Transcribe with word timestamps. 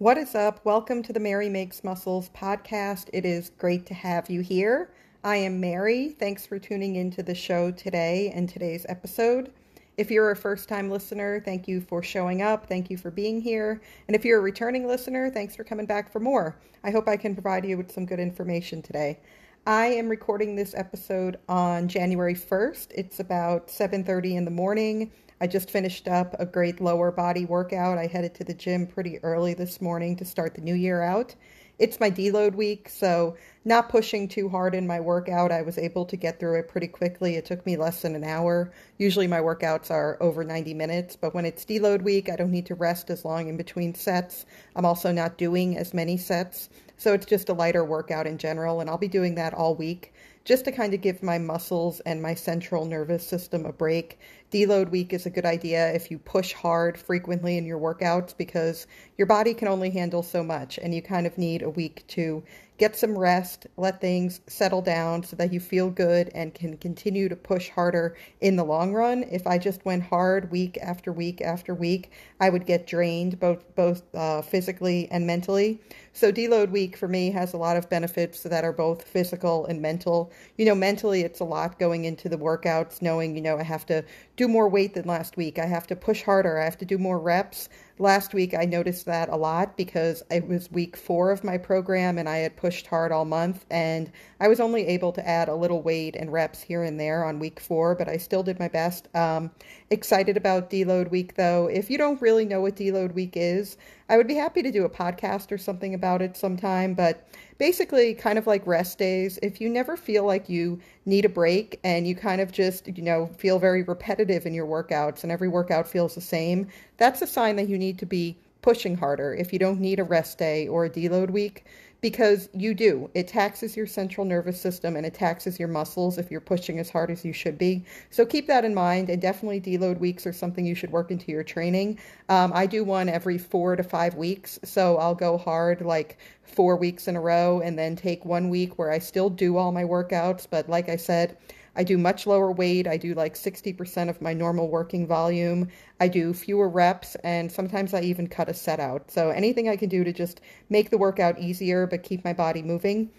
What 0.00 0.16
is 0.16 0.36
up? 0.36 0.64
Welcome 0.64 1.02
to 1.02 1.12
the 1.12 1.18
Mary 1.18 1.48
Makes 1.48 1.82
Muscles 1.82 2.28
podcast. 2.28 3.10
It 3.12 3.24
is 3.24 3.50
great 3.58 3.84
to 3.86 3.94
have 3.94 4.30
you 4.30 4.42
here. 4.42 4.92
I 5.24 5.38
am 5.38 5.58
Mary. 5.58 6.10
Thanks 6.10 6.46
for 6.46 6.56
tuning 6.56 6.94
into 6.94 7.20
the 7.20 7.34
show 7.34 7.72
today 7.72 8.30
and 8.32 8.48
today's 8.48 8.86
episode. 8.88 9.52
If 9.96 10.08
you're 10.08 10.30
a 10.30 10.36
first 10.36 10.68
time 10.68 10.88
listener, 10.88 11.42
thank 11.44 11.66
you 11.66 11.80
for 11.80 12.00
showing 12.00 12.42
up. 12.42 12.68
Thank 12.68 12.90
you 12.90 12.96
for 12.96 13.10
being 13.10 13.40
here. 13.40 13.82
And 14.06 14.14
if 14.14 14.24
you're 14.24 14.38
a 14.38 14.40
returning 14.40 14.86
listener, 14.86 15.30
thanks 15.30 15.56
for 15.56 15.64
coming 15.64 15.86
back 15.86 16.12
for 16.12 16.20
more. 16.20 16.56
I 16.84 16.92
hope 16.92 17.08
I 17.08 17.16
can 17.16 17.34
provide 17.34 17.64
you 17.64 17.76
with 17.76 17.90
some 17.90 18.06
good 18.06 18.20
information 18.20 18.82
today. 18.82 19.18
I 19.66 19.86
am 19.86 20.08
recording 20.08 20.54
this 20.54 20.76
episode 20.76 21.40
on 21.48 21.88
January 21.88 22.36
1st. 22.36 22.92
It's 22.94 23.18
about 23.18 23.68
7:30 23.68 24.36
in 24.36 24.44
the 24.44 24.52
morning. 24.52 25.10
I 25.40 25.46
just 25.46 25.70
finished 25.70 26.08
up 26.08 26.34
a 26.38 26.46
great 26.46 26.80
lower 26.80 27.12
body 27.12 27.44
workout. 27.44 27.96
I 27.96 28.06
headed 28.06 28.34
to 28.34 28.44
the 28.44 28.54
gym 28.54 28.88
pretty 28.88 29.22
early 29.22 29.54
this 29.54 29.80
morning 29.80 30.16
to 30.16 30.24
start 30.24 30.54
the 30.54 30.60
new 30.60 30.74
year 30.74 31.00
out. 31.00 31.34
It's 31.78 32.00
my 32.00 32.10
deload 32.10 32.56
week, 32.56 32.88
so 32.88 33.36
not 33.64 33.88
pushing 33.88 34.26
too 34.26 34.48
hard 34.48 34.74
in 34.74 34.84
my 34.84 34.98
workout. 34.98 35.52
I 35.52 35.62
was 35.62 35.78
able 35.78 36.04
to 36.06 36.16
get 36.16 36.40
through 36.40 36.58
it 36.58 36.68
pretty 36.68 36.88
quickly. 36.88 37.36
It 37.36 37.44
took 37.44 37.64
me 37.64 37.76
less 37.76 38.02
than 38.02 38.16
an 38.16 38.24
hour. 38.24 38.72
Usually 38.98 39.28
my 39.28 39.38
workouts 39.38 39.92
are 39.92 40.16
over 40.20 40.42
90 40.42 40.74
minutes, 40.74 41.14
but 41.14 41.34
when 41.34 41.44
it's 41.44 41.64
deload 41.64 42.02
week, 42.02 42.28
I 42.28 42.34
don't 42.34 42.50
need 42.50 42.66
to 42.66 42.74
rest 42.74 43.08
as 43.10 43.24
long 43.24 43.46
in 43.46 43.56
between 43.56 43.94
sets. 43.94 44.44
I'm 44.74 44.84
also 44.84 45.12
not 45.12 45.38
doing 45.38 45.78
as 45.78 45.94
many 45.94 46.16
sets, 46.16 46.68
so 46.96 47.12
it's 47.12 47.26
just 47.26 47.48
a 47.48 47.54
lighter 47.54 47.84
workout 47.84 48.26
in 48.26 48.38
general, 48.38 48.80
and 48.80 48.90
I'll 48.90 48.98
be 48.98 49.06
doing 49.06 49.36
that 49.36 49.54
all 49.54 49.76
week 49.76 50.12
just 50.48 50.64
to 50.64 50.72
kind 50.72 50.94
of 50.94 51.02
give 51.02 51.22
my 51.22 51.36
muscles 51.36 52.00
and 52.00 52.22
my 52.22 52.32
central 52.32 52.86
nervous 52.86 53.26
system 53.26 53.66
a 53.66 53.72
break. 53.72 54.18
Deload 54.50 54.90
week 54.90 55.12
is 55.12 55.26
a 55.26 55.30
good 55.30 55.44
idea 55.44 55.92
if 55.92 56.10
you 56.10 56.18
push 56.18 56.54
hard 56.54 56.96
frequently 56.96 57.58
in 57.58 57.66
your 57.66 57.78
workouts 57.78 58.34
because 58.34 58.86
your 59.18 59.26
body 59.26 59.52
can 59.52 59.68
only 59.68 59.90
handle 59.90 60.22
so 60.22 60.42
much 60.42 60.78
and 60.78 60.94
you 60.94 61.02
kind 61.02 61.26
of 61.26 61.36
need 61.36 61.60
a 61.60 61.68
week 61.68 62.02
to 62.08 62.42
get 62.78 62.96
some 62.96 63.18
rest, 63.18 63.66
let 63.76 64.00
things 64.00 64.40
settle 64.46 64.80
down 64.80 65.24
so 65.24 65.34
that 65.36 65.52
you 65.52 65.58
feel 65.58 65.90
good 65.90 66.30
and 66.34 66.54
can 66.54 66.76
continue 66.76 67.28
to 67.28 67.34
push 67.34 67.68
harder 67.68 68.16
in 68.40 68.54
the 68.54 68.64
long 68.64 68.94
run. 68.94 69.24
If 69.24 69.46
I 69.46 69.58
just 69.58 69.84
went 69.84 70.04
hard 70.04 70.50
week 70.52 70.78
after 70.80 71.12
week 71.12 71.40
after 71.40 71.74
week, 71.74 72.12
I 72.40 72.48
would 72.48 72.66
get 72.66 72.86
drained 72.86 73.40
both 73.40 73.64
both 73.74 74.02
uh, 74.14 74.42
physically 74.42 75.08
and 75.10 75.26
mentally. 75.26 75.80
So 76.12 76.32
deload 76.32 76.70
week 76.70 76.96
for 76.96 77.08
me 77.08 77.30
has 77.32 77.52
a 77.52 77.56
lot 77.56 77.76
of 77.76 77.88
benefits 77.90 78.42
that 78.44 78.64
are 78.64 78.72
both 78.72 79.02
physical 79.04 79.66
and 79.66 79.82
mental. 79.82 80.32
You 80.56 80.66
know, 80.66 80.74
mentally 80.74 81.22
it's 81.22 81.40
a 81.40 81.44
lot 81.44 81.78
going 81.78 82.04
into 82.04 82.28
the 82.28 82.38
workouts, 82.38 83.02
knowing 83.02 83.34
you 83.34 83.42
know 83.42 83.58
I 83.58 83.64
have 83.64 83.86
to 83.86 84.04
do 84.36 84.46
more 84.46 84.68
weight 84.68 84.94
than 84.94 85.06
last 85.06 85.36
week. 85.36 85.58
I 85.58 85.66
have 85.66 85.86
to 85.88 85.96
push 85.96 86.22
harder. 86.22 86.60
I 86.60 86.64
have 86.64 86.78
to 86.78 86.84
do 86.84 86.96
more 86.96 87.18
reps. 87.18 87.68
Last 88.00 88.32
week, 88.32 88.54
I 88.54 88.64
noticed 88.64 89.06
that 89.06 89.28
a 89.28 89.36
lot 89.36 89.76
because 89.76 90.22
it 90.30 90.46
was 90.46 90.70
week 90.70 90.96
four 90.96 91.32
of 91.32 91.42
my 91.42 91.58
program 91.58 92.16
and 92.16 92.28
I 92.28 92.38
had 92.38 92.56
pushed 92.56 92.86
hard 92.86 93.10
all 93.10 93.24
month. 93.24 93.66
And 93.70 94.12
I 94.38 94.46
was 94.46 94.60
only 94.60 94.86
able 94.86 95.10
to 95.12 95.28
add 95.28 95.48
a 95.48 95.54
little 95.54 95.82
weight 95.82 96.14
and 96.14 96.32
reps 96.32 96.62
here 96.62 96.84
and 96.84 97.00
there 97.00 97.24
on 97.24 97.40
week 97.40 97.58
four, 97.58 97.96
but 97.96 98.08
I 98.08 98.16
still 98.16 98.44
did 98.44 98.60
my 98.60 98.68
best. 98.68 99.08
Um, 99.16 99.50
excited 99.90 100.36
about 100.36 100.70
deload 100.70 101.10
week, 101.10 101.34
though. 101.34 101.66
If 101.66 101.90
you 101.90 101.98
don't 101.98 102.22
really 102.22 102.44
know 102.44 102.60
what 102.60 102.76
deload 102.76 103.14
week 103.14 103.32
is, 103.34 103.76
I 104.08 104.16
would 104.16 104.28
be 104.28 104.36
happy 104.36 104.62
to 104.62 104.70
do 104.70 104.84
a 104.84 104.90
podcast 104.90 105.50
or 105.50 105.58
something 105.58 105.92
about 105.92 106.22
it 106.22 106.36
sometime. 106.36 106.94
But 106.94 107.26
basically, 107.58 108.14
kind 108.14 108.38
of 108.38 108.46
like 108.46 108.66
rest 108.66 108.98
days, 108.98 109.38
if 109.42 109.60
you 109.60 109.68
never 109.68 109.96
feel 109.96 110.24
like 110.24 110.48
you 110.48 110.80
need 111.04 111.24
a 111.24 111.28
break 111.28 111.78
and 111.84 112.06
you 112.06 112.14
kind 112.14 112.40
of 112.40 112.52
just, 112.52 112.88
you 112.88 113.02
know, 113.02 113.26
feel 113.36 113.58
very 113.58 113.82
repetitive 113.82 114.46
in 114.46 114.54
your 114.54 114.66
workouts 114.66 115.22
and 115.22 115.32
every 115.32 115.48
workout 115.48 115.86
feels 115.86 116.14
the 116.14 116.20
same, 116.20 116.66
that's 116.96 117.20
a 117.20 117.26
sign 117.26 117.56
that 117.56 117.68
you 117.68 117.76
need 117.76 117.98
to 117.98 118.06
be 118.06 118.36
pushing 118.62 118.96
harder. 118.96 119.34
If 119.34 119.52
you 119.52 119.58
don't 119.58 119.80
need 119.80 119.98
a 119.98 120.04
rest 120.04 120.38
day 120.38 120.68
or 120.68 120.84
a 120.84 120.90
deload 120.90 121.30
week 121.30 121.64
because 122.00 122.48
you 122.52 122.74
do. 122.74 123.10
It 123.14 123.26
taxes 123.28 123.76
your 123.76 123.86
central 123.86 124.24
nervous 124.24 124.60
system 124.60 124.96
and 124.96 125.04
it 125.04 125.14
taxes 125.14 125.58
your 125.58 125.68
muscles 125.68 126.16
if 126.18 126.30
you're 126.30 126.40
pushing 126.40 126.78
as 126.78 126.90
hard 126.90 127.10
as 127.10 127.24
you 127.24 127.32
should 127.32 127.58
be. 127.58 127.84
So 128.10 128.24
keep 128.24 128.46
that 128.46 128.64
in 128.64 128.74
mind, 128.74 129.10
and 129.10 129.20
definitely 129.20 129.60
deload 129.60 129.98
weeks 129.98 130.26
are 130.26 130.32
something 130.32 130.64
you 130.64 130.74
should 130.74 130.92
work 130.92 131.10
into 131.10 131.32
your 131.32 131.42
training. 131.42 131.98
Um, 132.28 132.52
I 132.54 132.66
do 132.66 132.84
one 132.84 133.08
every 133.08 133.38
four 133.38 133.74
to 133.74 133.82
five 133.82 134.14
weeks, 134.14 134.58
so 134.64 134.96
I'll 134.98 135.14
go 135.14 135.38
hard 135.38 135.80
like 135.80 136.18
four 136.42 136.76
weeks 136.76 137.08
in 137.08 137.16
a 137.16 137.20
row 137.20 137.60
and 137.60 137.78
then 137.78 137.96
take 137.96 138.24
one 138.24 138.48
week 138.48 138.78
where 138.78 138.90
I 138.90 138.98
still 138.98 139.28
do 139.28 139.56
all 139.56 139.72
my 139.72 139.84
workouts. 139.84 140.46
But 140.48 140.68
like 140.68 140.88
I 140.88 140.96
said, 140.96 141.36
I 141.78 141.84
do 141.84 141.96
much 141.96 142.26
lower 142.26 142.50
weight. 142.50 142.88
I 142.88 142.96
do 142.96 143.14
like 143.14 143.34
60% 143.34 144.10
of 144.10 144.20
my 144.20 144.34
normal 144.34 144.68
working 144.68 145.06
volume. 145.06 145.68
I 146.00 146.08
do 146.08 146.34
fewer 146.34 146.68
reps, 146.68 147.14
and 147.22 147.50
sometimes 147.52 147.94
I 147.94 148.00
even 148.00 148.26
cut 148.26 148.48
a 148.48 148.54
set 148.54 148.80
out. 148.80 149.12
So 149.12 149.30
anything 149.30 149.68
I 149.68 149.76
can 149.76 149.88
do 149.88 150.02
to 150.02 150.12
just 150.12 150.40
make 150.68 150.90
the 150.90 150.98
workout 150.98 151.38
easier 151.38 151.86
but 151.86 152.02
keep 152.02 152.24
my 152.24 152.32
body 152.32 152.62
moving. 152.62 153.10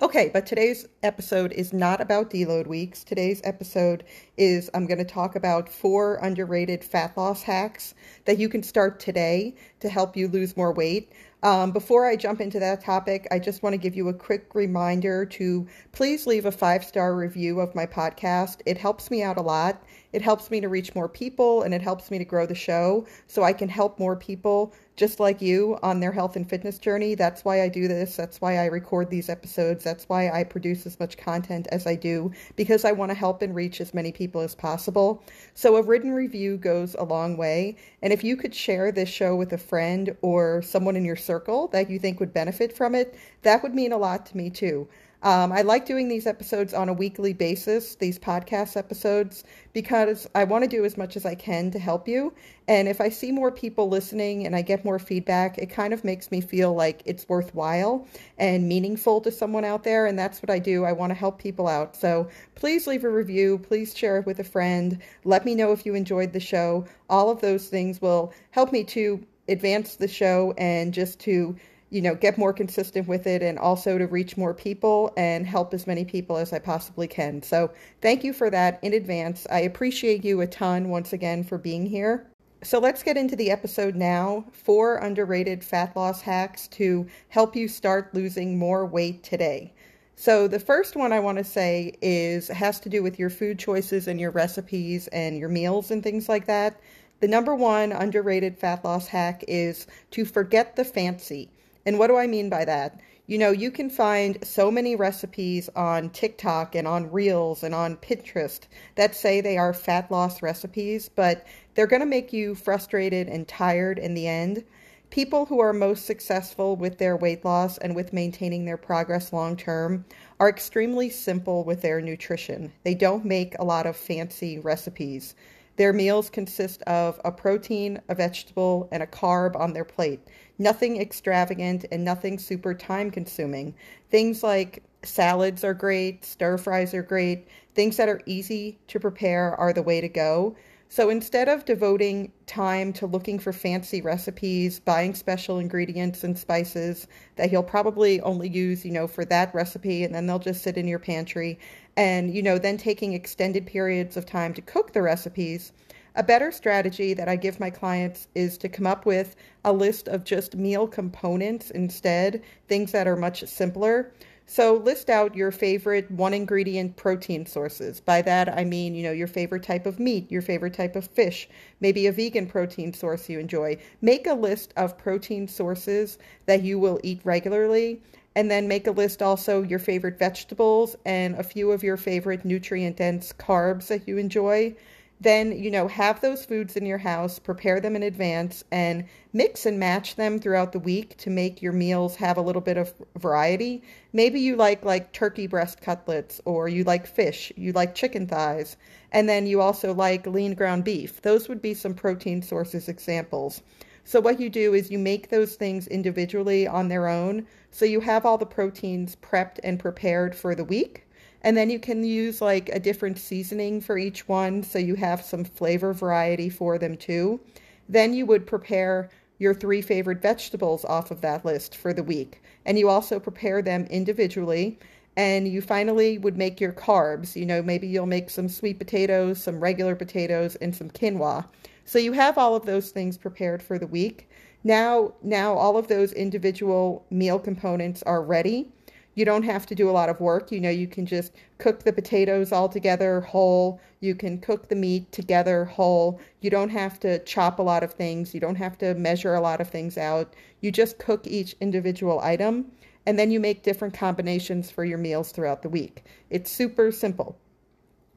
Okay, 0.00 0.30
but 0.32 0.46
today's 0.46 0.88
episode 1.02 1.52
is 1.52 1.74
not 1.74 2.00
about 2.00 2.30
deload 2.30 2.66
weeks. 2.66 3.04
Today's 3.04 3.42
episode 3.44 4.04
is 4.38 4.70
I'm 4.72 4.86
going 4.86 4.96
to 4.96 5.04
talk 5.04 5.36
about 5.36 5.68
four 5.68 6.14
underrated 6.16 6.82
fat 6.82 7.14
loss 7.14 7.42
hacks 7.42 7.94
that 8.24 8.38
you 8.38 8.48
can 8.48 8.62
start 8.62 9.00
today 9.00 9.54
to 9.80 9.90
help 9.90 10.16
you 10.16 10.28
lose 10.28 10.56
more 10.56 10.72
weight. 10.72 11.12
Um, 11.42 11.72
before 11.72 12.06
I 12.06 12.14
jump 12.14 12.40
into 12.40 12.60
that 12.60 12.84
topic, 12.84 13.26
I 13.32 13.38
just 13.40 13.62
want 13.62 13.74
to 13.74 13.78
give 13.78 13.96
you 13.96 14.08
a 14.08 14.14
quick 14.14 14.54
reminder 14.54 15.26
to 15.26 15.66
please 15.90 16.26
leave 16.26 16.46
a 16.46 16.52
five 16.52 16.84
star 16.84 17.16
review 17.16 17.60
of 17.60 17.74
my 17.74 17.86
podcast. 17.86 18.60
It 18.64 18.78
helps 18.78 19.10
me 19.10 19.22
out 19.22 19.38
a 19.38 19.42
lot. 19.42 19.82
It 20.12 20.22
helps 20.22 20.50
me 20.50 20.60
to 20.60 20.68
reach 20.68 20.94
more 20.94 21.08
people 21.08 21.62
and 21.62 21.72
it 21.72 21.82
helps 21.82 22.10
me 22.10 22.18
to 22.18 22.24
grow 22.24 22.46
the 22.46 22.54
show 22.54 23.06
so 23.26 23.42
I 23.42 23.52
can 23.52 23.68
help 23.68 23.98
more 23.98 24.16
people 24.16 24.74
just 24.94 25.20
like 25.20 25.40
you 25.40 25.78
on 25.82 26.00
their 26.00 26.12
health 26.12 26.36
and 26.36 26.48
fitness 26.48 26.78
journey. 26.78 27.14
That's 27.14 27.44
why 27.44 27.62
I 27.62 27.68
do 27.68 27.88
this. 27.88 28.14
That's 28.16 28.40
why 28.40 28.58
I 28.58 28.66
record 28.66 29.08
these 29.08 29.30
episodes. 29.30 29.82
That's 29.82 30.08
why 30.08 30.30
I 30.30 30.44
produce 30.44 30.86
as 30.86 31.00
much 31.00 31.16
content 31.16 31.66
as 31.72 31.86
I 31.86 31.94
do 31.94 32.30
because 32.56 32.84
I 32.84 32.92
want 32.92 33.10
to 33.10 33.14
help 33.14 33.40
and 33.42 33.54
reach 33.54 33.80
as 33.80 33.94
many 33.94 34.12
people 34.12 34.42
as 34.42 34.54
possible. 34.54 35.22
So 35.54 35.76
a 35.76 35.82
written 35.82 36.12
review 36.12 36.58
goes 36.58 36.94
a 36.98 37.04
long 37.04 37.36
way. 37.36 37.76
And 38.02 38.12
if 38.12 38.22
you 38.22 38.36
could 38.36 38.54
share 38.54 38.92
this 38.92 39.08
show 39.08 39.34
with 39.34 39.52
a 39.52 39.58
friend 39.58 40.14
or 40.20 40.60
someone 40.62 40.96
in 40.96 41.04
your 41.04 41.16
circle 41.16 41.68
that 41.68 41.88
you 41.88 41.98
think 41.98 42.20
would 42.20 42.34
benefit 42.34 42.76
from 42.76 42.94
it, 42.94 43.14
that 43.42 43.62
would 43.62 43.74
mean 43.74 43.92
a 43.92 43.98
lot 43.98 44.26
to 44.26 44.36
me 44.36 44.50
too. 44.50 44.88
Um, 45.22 45.52
I 45.52 45.62
like 45.62 45.86
doing 45.86 46.08
these 46.08 46.26
episodes 46.26 46.74
on 46.74 46.88
a 46.88 46.92
weekly 46.92 47.32
basis, 47.32 47.94
these 47.94 48.18
podcast 48.18 48.76
episodes, 48.76 49.44
because 49.72 50.28
I 50.34 50.42
want 50.44 50.64
to 50.64 50.68
do 50.68 50.84
as 50.84 50.96
much 50.96 51.16
as 51.16 51.24
I 51.24 51.36
can 51.36 51.70
to 51.70 51.78
help 51.78 52.08
you. 52.08 52.34
And 52.66 52.88
if 52.88 53.00
I 53.00 53.08
see 53.08 53.30
more 53.30 53.52
people 53.52 53.88
listening 53.88 54.46
and 54.46 54.56
I 54.56 54.62
get 54.62 54.84
more 54.84 54.98
feedback, 54.98 55.58
it 55.58 55.66
kind 55.66 55.94
of 55.94 56.02
makes 56.02 56.32
me 56.32 56.40
feel 56.40 56.74
like 56.74 57.02
it's 57.04 57.28
worthwhile 57.28 58.06
and 58.36 58.68
meaningful 58.68 59.20
to 59.20 59.30
someone 59.30 59.64
out 59.64 59.84
there. 59.84 60.06
And 60.06 60.18
that's 60.18 60.42
what 60.42 60.50
I 60.50 60.58
do. 60.58 60.84
I 60.84 60.92
want 60.92 61.10
to 61.10 61.14
help 61.14 61.38
people 61.38 61.68
out. 61.68 61.94
So 61.94 62.28
please 62.56 62.88
leave 62.88 63.04
a 63.04 63.10
review. 63.10 63.58
Please 63.58 63.96
share 63.96 64.18
it 64.18 64.26
with 64.26 64.40
a 64.40 64.44
friend. 64.44 64.98
Let 65.24 65.44
me 65.44 65.54
know 65.54 65.70
if 65.70 65.86
you 65.86 65.94
enjoyed 65.94 66.32
the 66.32 66.40
show. 66.40 66.86
All 67.08 67.30
of 67.30 67.40
those 67.40 67.68
things 67.68 68.02
will 68.02 68.32
help 68.50 68.72
me 68.72 68.82
to 68.84 69.24
advance 69.48 69.96
the 69.96 70.08
show 70.08 70.54
and 70.58 70.92
just 70.94 71.20
to 71.20 71.56
you 71.92 72.00
know, 72.00 72.14
get 72.14 72.38
more 72.38 72.54
consistent 72.54 73.06
with 73.06 73.26
it 73.26 73.42
and 73.42 73.58
also 73.58 73.98
to 73.98 74.06
reach 74.06 74.38
more 74.38 74.54
people 74.54 75.12
and 75.18 75.46
help 75.46 75.74
as 75.74 75.86
many 75.86 76.06
people 76.06 76.38
as 76.38 76.50
I 76.50 76.58
possibly 76.58 77.06
can. 77.06 77.42
So, 77.42 77.70
thank 78.00 78.24
you 78.24 78.32
for 78.32 78.48
that 78.48 78.78
in 78.82 78.94
advance. 78.94 79.46
I 79.50 79.60
appreciate 79.60 80.24
you 80.24 80.40
a 80.40 80.46
ton 80.46 80.88
once 80.88 81.12
again 81.12 81.44
for 81.44 81.58
being 81.58 81.84
here. 81.84 82.26
So, 82.62 82.78
let's 82.78 83.02
get 83.02 83.18
into 83.18 83.36
the 83.36 83.50
episode 83.50 83.94
now. 83.94 84.46
Four 84.52 84.96
underrated 84.96 85.62
fat 85.62 85.94
loss 85.94 86.22
hacks 86.22 86.66
to 86.68 87.06
help 87.28 87.54
you 87.54 87.68
start 87.68 88.14
losing 88.14 88.58
more 88.58 88.86
weight 88.86 89.22
today. 89.22 89.74
So, 90.16 90.48
the 90.48 90.60
first 90.60 90.96
one 90.96 91.12
I 91.12 91.20
want 91.20 91.36
to 91.38 91.44
say 91.44 91.92
is 92.00 92.48
has 92.48 92.80
to 92.80 92.88
do 92.88 93.02
with 93.02 93.18
your 93.18 93.28
food 93.28 93.58
choices 93.58 94.08
and 94.08 94.18
your 94.18 94.30
recipes 94.30 95.08
and 95.08 95.38
your 95.38 95.50
meals 95.50 95.90
and 95.90 96.02
things 96.02 96.26
like 96.26 96.46
that. 96.46 96.80
The 97.20 97.28
number 97.28 97.54
one 97.54 97.92
underrated 97.92 98.56
fat 98.56 98.82
loss 98.82 99.08
hack 99.08 99.44
is 99.46 99.86
to 100.12 100.24
forget 100.24 100.76
the 100.76 100.84
fancy. 100.84 101.50
And 101.84 101.98
what 101.98 102.08
do 102.08 102.16
I 102.16 102.26
mean 102.26 102.48
by 102.48 102.64
that? 102.64 103.00
You 103.26 103.38
know, 103.38 103.50
you 103.50 103.70
can 103.70 103.88
find 103.88 104.38
so 104.44 104.70
many 104.70 104.96
recipes 104.96 105.70
on 105.76 106.10
TikTok 106.10 106.74
and 106.74 106.86
on 106.86 107.10
Reels 107.10 107.62
and 107.62 107.74
on 107.74 107.96
Pinterest 107.96 108.60
that 108.96 109.14
say 109.14 109.40
they 109.40 109.56
are 109.56 109.72
fat 109.72 110.10
loss 110.10 110.42
recipes, 110.42 111.08
but 111.08 111.46
they're 111.74 111.86
going 111.86 112.00
to 112.00 112.06
make 112.06 112.32
you 112.32 112.54
frustrated 112.54 113.28
and 113.28 113.46
tired 113.46 113.98
in 113.98 114.14
the 114.14 114.26
end. 114.26 114.64
People 115.10 115.46
who 115.46 115.60
are 115.60 115.72
most 115.72 116.04
successful 116.04 116.74
with 116.74 116.98
their 116.98 117.16
weight 117.16 117.44
loss 117.44 117.78
and 117.78 117.94
with 117.94 118.12
maintaining 118.12 118.64
their 118.64 118.76
progress 118.76 119.32
long 119.32 119.56
term 119.56 120.04
are 120.40 120.48
extremely 120.48 121.08
simple 121.10 121.64
with 121.64 121.82
their 121.82 122.00
nutrition. 122.00 122.72
They 122.82 122.94
don't 122.94 123.24
make 123.24 123.54
a 123.58 123.64
lot 123.64 123.86
of 123.86 123.96
fancy 123.96 124.58
recipes. 124.58 125.34
Their 125.76 125.92
meals 125.92 126.28
consist 126.28 126.82
of 126.82 127.20
a 127.24 127.32
protein, 127.32 128.00
a 128.08 128.14
vegetable, 128.14 128.88
and 128.92 129.02
a 129.02 129.06
carb 129.06 129.56
on 129.56 129.72
their 129.72 129.84
plate. 129.84 130.20
Nothing 130.58 131.00
extravagant 131.00 131.86
and 131.90 132.04
nothing 132.04 132.38
super 132.38 132.74
time 132.74 133.10
consuming. 133.10 133.74
Things 134.10 134.42
like 134.42 134.82
salads 135.02 135.64
are 135.64 135.74
great, 135.74 136.24
stir 136.24 136.58
fries 136.58 136.94
are 136.94 137.02
great. 137.02 137.48
Things 137.74 137.96
that 137.96 138.08
are 138.08 138.20
easy 138.26 138.78
to 138.88 139.00
prepare 139.00 139.54
are 139.56 139.72
the 139.72 139.82
way 139.82 140.00
to 140.00 140.08
go. 140.08 140.56
So 140.92 141.08
instead 141.08 141.48
of 141.48 141.64
devoting 141.64 142.32
time 142.44 142.92
to 142.92 143.06
looking 143.06 143.38
for 143.38 143.50
fancy 143.50 144.02
recipes, 144.02 144.78
buying 144.78 145.14
special 145.14 145.58
ingredients 145.58 146.22
and 146.22 146.38
spices 146.38 147.08
that 147.36 147.50
you'll 147.50 147.62
probably 147.62 148.20
only 148.20 148.50
use, 148.50 148.84
you 148.84 148.92
know, 148.92 149.06
for 149.06 149.24
that 149.24 149.54
recipe 149.54 150.04
and 150.04 150.14
then 150.14 150.26
they'll 150.26 150.38
just 150.38 150.62
sit 150.62 150.76
in 150.76 150.86
your 150.86 150.98
pantry 150.98 151.58
and, 151.96 152.34
you 152.34 152.42
know, 152.42 152.58
then 152.58 152.76
taking 152.76 153.14
extended 153.14 153.64
periods 153.64 154.18
of 154.18 154.26
time 154.26 154.52
to 154.52 154.60
cook 154.60 154.92
the 154.92 155.00
recipes, 155.00 155.72
a 156.14 156.22
better 156.22 156.52
strategy 156.52 157.14
that 157.14 157.26
I 157.26 157.36
give 157.36 157.58
my 157.58 157.70
clients 157.70 158.28
is 158.34 158.58
to 158.58 158.68
come 158.68 158.86
up 158.86 159.06
with 159.06 159.34
a 159.64 159.72
list 159.72 160.08
of 160.08 160.24
just 160.24 160.56
meal 160.56 160.86
components 160.86 161.70
instead, 161.70 162.42
things 162.68 162.92
that 162.92 163.08
are 163.08 163.16
much 163.16 163.42
simpler. 163.44 164.12
So 164.52 164.74
list 164.74 165.08
out 165.08 165.34
your 165.34 165.50
favorite 165.50 166.10
one 166.10 166.34
ingredient 166.34 166.94
protein 166.94 167.46
sources. 167.46 168.00
By 168.00 168.20
that 168.20 168.50
I 168.50 168.64
mean, 168.64 168.94
you 168.94 169.02
know, 169.02 169.10
your 169.10 169.26
favorite 169.26 169.62
type 169.62 169.86
of 169.86 169.98
meat, 169.98 170.30
your 170.30 170.42
favorite 170.42 170.74
type 170.74 170.94
of 170.94 171.06
fish, 171.06 171.48
maybe 171.80 172.06
a 172.06 172.12
vegan 172.12 172.46
protein 172.46 172.92
source 172.92 173.30
you 173.30 173.38
enjoy. 173.38 173.78
Make 174.02 174.26
a 174.26 174.34
list 174.34 174.74
of 174.76 174.98
protein 174.98 175.48
sources 175.48 176.18
that 176.44 176.62
you 176.62 176.78
will 176.78 177.00
eat 177.02 177.22
regularly 177.24 178.02
and 178.36 178.50
then 178.50 178.68
make 178.68 178.86
a 178.86 178.90
list 178.90 179.22
also 179.22 179.62
your 179.62 179.78
favorite 179.78 180.18
vegetables 180.18 180.96
and 181.06 181.34
a 181.36 181.42
few 181.42 181.72
of 181.72 181.82
your 181.82 181.96
favorite 181.96 182.44
nutrient 182.44 182.98
dense 182.98 183.32
carbs 183.32 183.86
that 183.86 184.06
you 184.06 184.18
enjoy 184.18 184.76
then 185.22 185.52
you 185.52 185.70
know 185.70 185.86
have 185.86 186.20
those 186.20 186.44
foods 186.44 186.76
in 186.76 186.84
your 186.84 186.98
house 186.98 187.38
prepare 187.38 187.80
them 187.80 187.94
in 187.94 188.02
advance 188.02 188.64
and 188.72 189.04
mix 189.32 189.64
and 189.66 189.78
match 189.78 190.16
them 190.16 190.40
throughout 190.40 190.72
the 190.72 190.78
week 190.80 191.16
to 191.16 191.30
make 191.30 191.62
your 191.62 191.72
meals 191.72 192.16
have 192.16 192.36
a 192.36 192.42
little 192.42 192.60
bit 192.60 192.76
of 192.76 192.92
variety. 193.18 193.82
Maybe 194.12 194.40
you 194.40 194.56
like 194.56 194.84
like 194.84 195.12
turkey 195.12 195.46
breast 195.46 195.80
cutlets 195.80 196.40
or 196.44 196.68
you 196.68 196.82
like 196.82 197.06
fish 197.06 197.52
you 197.56 197.72
like 197.72 197.94
chicken 197.94 198.26
thighs 198.26 198.76
and 199.12 199.28
then 199.28 199.46
you 199.46 199.60
also 199.60 199.94
like 199.94 200.26
lean 200.26 200.54
ground 200.54 200.82
beef. 200.82 201.22
Those 201.22 201.48
would 201.48 201.62
be 201.62 201.74
some 201.74 201.94
protein 201.94 202.42
sources 202.42 202.88
examples. 202.88 203.62
So 204.04 204.20
what 204.20 204.40
you 204.40 204.50
do 204.50 204.74
is 204.74 204.90
you 204.90 204.98
make 204.98 205.28
those 205.28 205.54
things 205.54 205.86
individually 205.86 206.66
on 206.66 206.88
their 206.88 207.06
own. 207.06 207.46
So 207.70 207.84
you 207.84 208.00
have 208.00 208.26
all 208.26 208.38
the 208.38 208.46
proteins 208.46 209.16
prepped 209.16 209.60
and 209.62 209.78
prepared 209.78 210.34
for 210.34 210.56
the 210.56 210.64
week 210.64 211.06
and 211.42 211.56
then 211.56 211.70
you 211.70 211.78
can 211.78 212.04
use 212.04 212.40
like 212.40 212.68
a 212.68 212.78
different 212.78 213.18
seasoning 213.18 213.80
for 213.80 213.98
each 213.98 214.28
one 214.28 214.62
so 214.62 214.78
you 214.78 214.94
have 214.94 215.22
some 215.22 215.44
flavor 215.44 215.92
variety 215.92 216.48
for 216.48 216.78
them 216.78 216.96
too. 216.96 217.40
Then 217.88 218.14
you 218.14 218.24
would 218.26 218.46
prepare 218.46 219.10
your 219.38 219.52
three 219.52 219.82
favorite 219.82 220.22
vegetables 220.22 220.84
off 220.84 221.10
of 221.10 221.20
that 221.20 221.44
list 221.44 221.76
for 221.76 221.92
the 221.92 222.02
week. 222.02 222.40
And 222.64 222.78
you 222.78 222.88
also 222.88 223.18
prepare 223.18 223.60
them 223.60 223.86
individually. 223.90 224.78
And 225.16 225.48
you 225.48 225.60
finally 225.60 226.16
would 226.16 226.38
make 226.38 226.60
your 226.60 226.72
carbs. 226.72 227.34
You 227.34 227.44
know, 227.44 227.60
maybe 227.60 227.88
you'll 227.88 228.06
make 228.06 228.30
some 228.30 228.48
sweet 228.48 228.78
potatoes, 228.78 229.42
some 229.42 229.60
regular 229.60 229.96
potatoes, 229.96 230.54
and 230.56 230.74
some 230.74 230.90
quinoa. 230.90 231.44
So 231.84 231.98
you 231.98 232.12
have 232.12 232.38
all 232.38 232.54
of 232.54 232.64
those 232.64 232.92
things 232.92 233.18
prepared 233.18 233.62
for 233.62 233.78
the 233.78 233.86
week. 233.86 234.30
Now, 234.62 235.14
now 235.22 235.54
all 235.54 235.76
of 235.76 235.88
those 235.88 236.12
individual 236.12 237.04
meal 237.10 237.40
components 237.40 238.02
are 238.04 238.22
ready 238.22 238.70
you 239.14 239.24
don't 239.24 239.42
have 239.42 239.66
to 239.66 239.74
do 239.74 239.90
a 239.90 239.92
lot 239.92 240.08
of 240.08 240.20
work. 240.20 240.50
You 240.50 240.60
know, 240.60 240.70
you 240.70 240.86
can 240.86 241.04
just 241.04 241.32
cook 241.58 241.82
the 241.82 241.92
potatoes 241.92 242.52
all 242.52 242.68
together 242.68 243.20
whole. 243.20 243.80
You 244.00 244.14
can 244.14 244.38
cook 244.38 244.68
the 244.68 244.74
meat 244.74 245.12
together 245.12 245.64
whole. 245.64 246.20
You 246.40 246.50
don't 246.50 246.70
have 246.70 246.98
to 247.00 247.18
chop 247.20 247.58
a 247.58 247.62
lot 247.62 247.82
of 247.82 247.92
things. 247.92 248.34
You 248.34 248.40
don't 248.40 248.56
have 248.56 248.78
to 248.78 248.94
measure 248.94 249.34
a 249.34 249.40
lot 249.40 249.60
of 249.60 249.68
things 249.68 249.98
out. 249.98 250.34
You 250.60 250.72
just 250.72 250.98
cook 250.98 251.26
each 251.26 251.54
individual 251.60 252.20
item 252.20 252.72
and 253.04 253.18
then 253.18 253.30
you 253.30 253.40
make 253.40 253.62
different 253.62 253.94
combinations 253.94 254.70
for 254.70 254.84
your 254.84 254.98
meals 254.98 255.32
throughout 255.32 255.62
the 255.62 255.68
week. 255.68 256.04
It's 256.30 256.50
super 256.50 256.92
simple. 256.92 257.36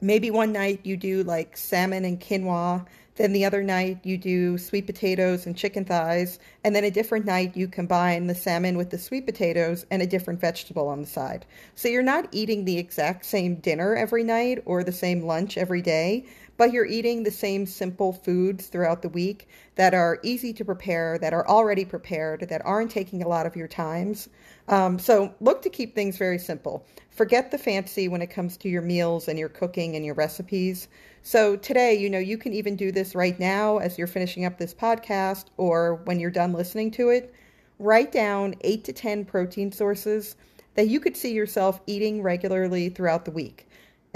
Maybe 0.00 0.30
one 0.30 0.52
night 0.52 0.80
you 0.84 0.96
do 0.96 1.22
like 1.24 1.56
salmon 1.56 2.04
and 2.04 2.20
quinoa 2.20 2.86
then 3.16 3.32
the 3.32 3.44
other 3.44 3.62
night 3.62 3.98
you 4.02 4.16
do 4.18 4.56
sweet 4.58 4.86
potatoes 4.86 5.46
and 5.46 5.56
chicken 5.56 5.84
thighs. 5.84 6.38
And 6.64 6.74
then 6.74 6.84
a 6.84 6.90
different 6.90 7.24
night 7.26 7.56
you 7.56 7.66
combine 7.66 8.26
the 8.26 8.34
salmon 8.34 8.76
with 8.76 8.90
the 8.90 8.98
sweet 8.98 9.26
potatoes 9.26 9.84
and 9.90 10.02
a 10.02 10.06
different 10.06 10.40
vegetable 10.40 10.88
on 10.88 11.00
the 11.00 11.06
side. 11.06 11.46
So 11.74 11.88
you're 11.88 12.02
not 12.02 12.28
eating 12.32 12.64
the 12.64 12.78
exact 12.78 13.24
same 13.24 13.56
dinner 13.56 13.96
every 13.96 14.24
night 14.24 14.62
or 14.66 14.84
the 14.84 14.92
same 14.92 15.22
lunch 15.22 15.56
every 15.56 15.82
day, 15.82 16.26
but 16.56 16.72
you're 16.72 16.86
eating 16.86 17.22
the 17.22 17.30
same 17.30 17.66
simple 17.66 18.12
foods 18.12 18.66
throughout 18.66 19.02
the 19.02 19.08
week 19.08 19.48
that 19.74 19.94
are 19.94 20.18
easy 20.22 20.52
to 20.54 20.64
prepare, 20.64 21.18
that 21.18 21.34
are 21.34 21.46
already 21.48 21.84
prepared, 21.84 22.48
that 22.48 22.64
aren't 22.64 22.90
taking 22.90 23.22
a 23.22 23.28
lot 23.28 23.46
of 23.46 23.56
your 23.56 23.68
times. 23.68 24.28
Um, 24.68 24.98
so 24.98 25.34
look 25.40 25.62
to 25.62 25.70
keep 25.70 25.94
things 25.94 26.16
very 26.16 26.38
simple. 26.38 26.86
Forget 27.10 27.50
the 27.50 27.58
fancy 27.58 28.08
when 28.08 28.22
it 28.22 28.28
comes 28.28 28.56
to 28.58 28.68
your 28.68 28.82
meals 28.82 29.28
and 29.28 29.38
your 29.38 29.48
cooking 29.48 29.96
and 29.96 30.04
your 30.04 30.14
recipes. 30.14 30.88
So 31.22 31.56
today, 31.56 31.94
you 31.94 32.08
know, 32.08 32.18
you 32.18 32.38
can 32.38 32.52
even 32.52 32.76
do 32.76 32.90
this 32.90 33.14
right 33.14 33.38
now 33.38 33.78
as 33.78 33.98
you're 33.98 34.06
finishing 34.06 34.44
up 34.44 34.58
this 34.58 34.74
podcast 34.74 35.46
or 35.56 35.96
when 36.04 36.20
you're 36.20 36.30
done 36.30 36.52
listening 36.52 36.90
to 36.92 37.10
it. 37.10 37.34
Write 37.78 38.12
down 38.12 38.54
eight 38.62 38.84
to 38.84 38.92
10 38.92 39.24
protein 39.26 39.70
sources 39.70 40.36
that 40.74 40.88
you 40.88 41.00
could 41.00 41.16
see 41.16 41.32
yourself 41.32 41.80
eating 41.86 42.22
regularly 42.22 42.88
throughout 42.88 43.24
the 43.24 43.30
week 43.30 43.66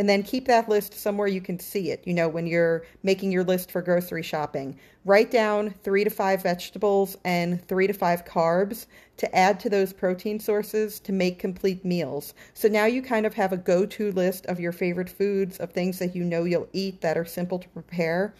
and 0.00 0.08
then 0.08 0.22
keep 0.22 0.46
that 0.46 0.66
list 0.66 0.94
somewhere 0.94 1.26
you 1.26 1.42
can 1.42 1.58
see 1.58 1.90
it. 1.90 2.02
You 2.06 2.14
know, 2.14 2.26
when 2.26 2.46
you're 2.46 2.86
making 3.02 3.32
your 3.32 3.44
list 3.44 3.70
for 3.70 3.82
grocery 3.82 4.22
shopping, 4.22 4.80
write 5.04 5.30
down 5.30 5.74
three 5.82 6.04
to 6.04 6.08
five 6.08 6.42
vegetables 6.42 7.18
and 7.22 7.62
three 7.68 7.86
to 7.86 7.92
five 7.92 8.24
carbs 8.24 8.86
to 9.18 9.36
add 9.36 9.60
to 9.60 9.68
those 9.68 9.92
protein 9.92 10.40
sources 10.40 11.00
to 11.00 11.12
make 11.12 11.38
complete 11.38 11.84
meals. 11.84 12.32
So 12.54 12.66
now 12.66 12.86
you 12.86 13.02
kind 13.02 13.26
of 13.26 13.34
have 13.34 13.52
a 13.52 13.58
go 13.58 13.84
to 13.84 14.10
list 14.12 14.46
of 14.46 14.58
your 14.58 14.72
favorite 14.72 15.10
foods, 15.10 15.58
of 15.58 15.70
things 15.70 15.98
that 15.98 16.16
you 16.16 16.24
know 16.24 16.44
you'll 16.44 16.70
eat 16.72 17.02
that 17.02 17.18
are 17.18 17.26
simple 17.26 17.58
to 17.58 17.68
prepare. 17.68 18.32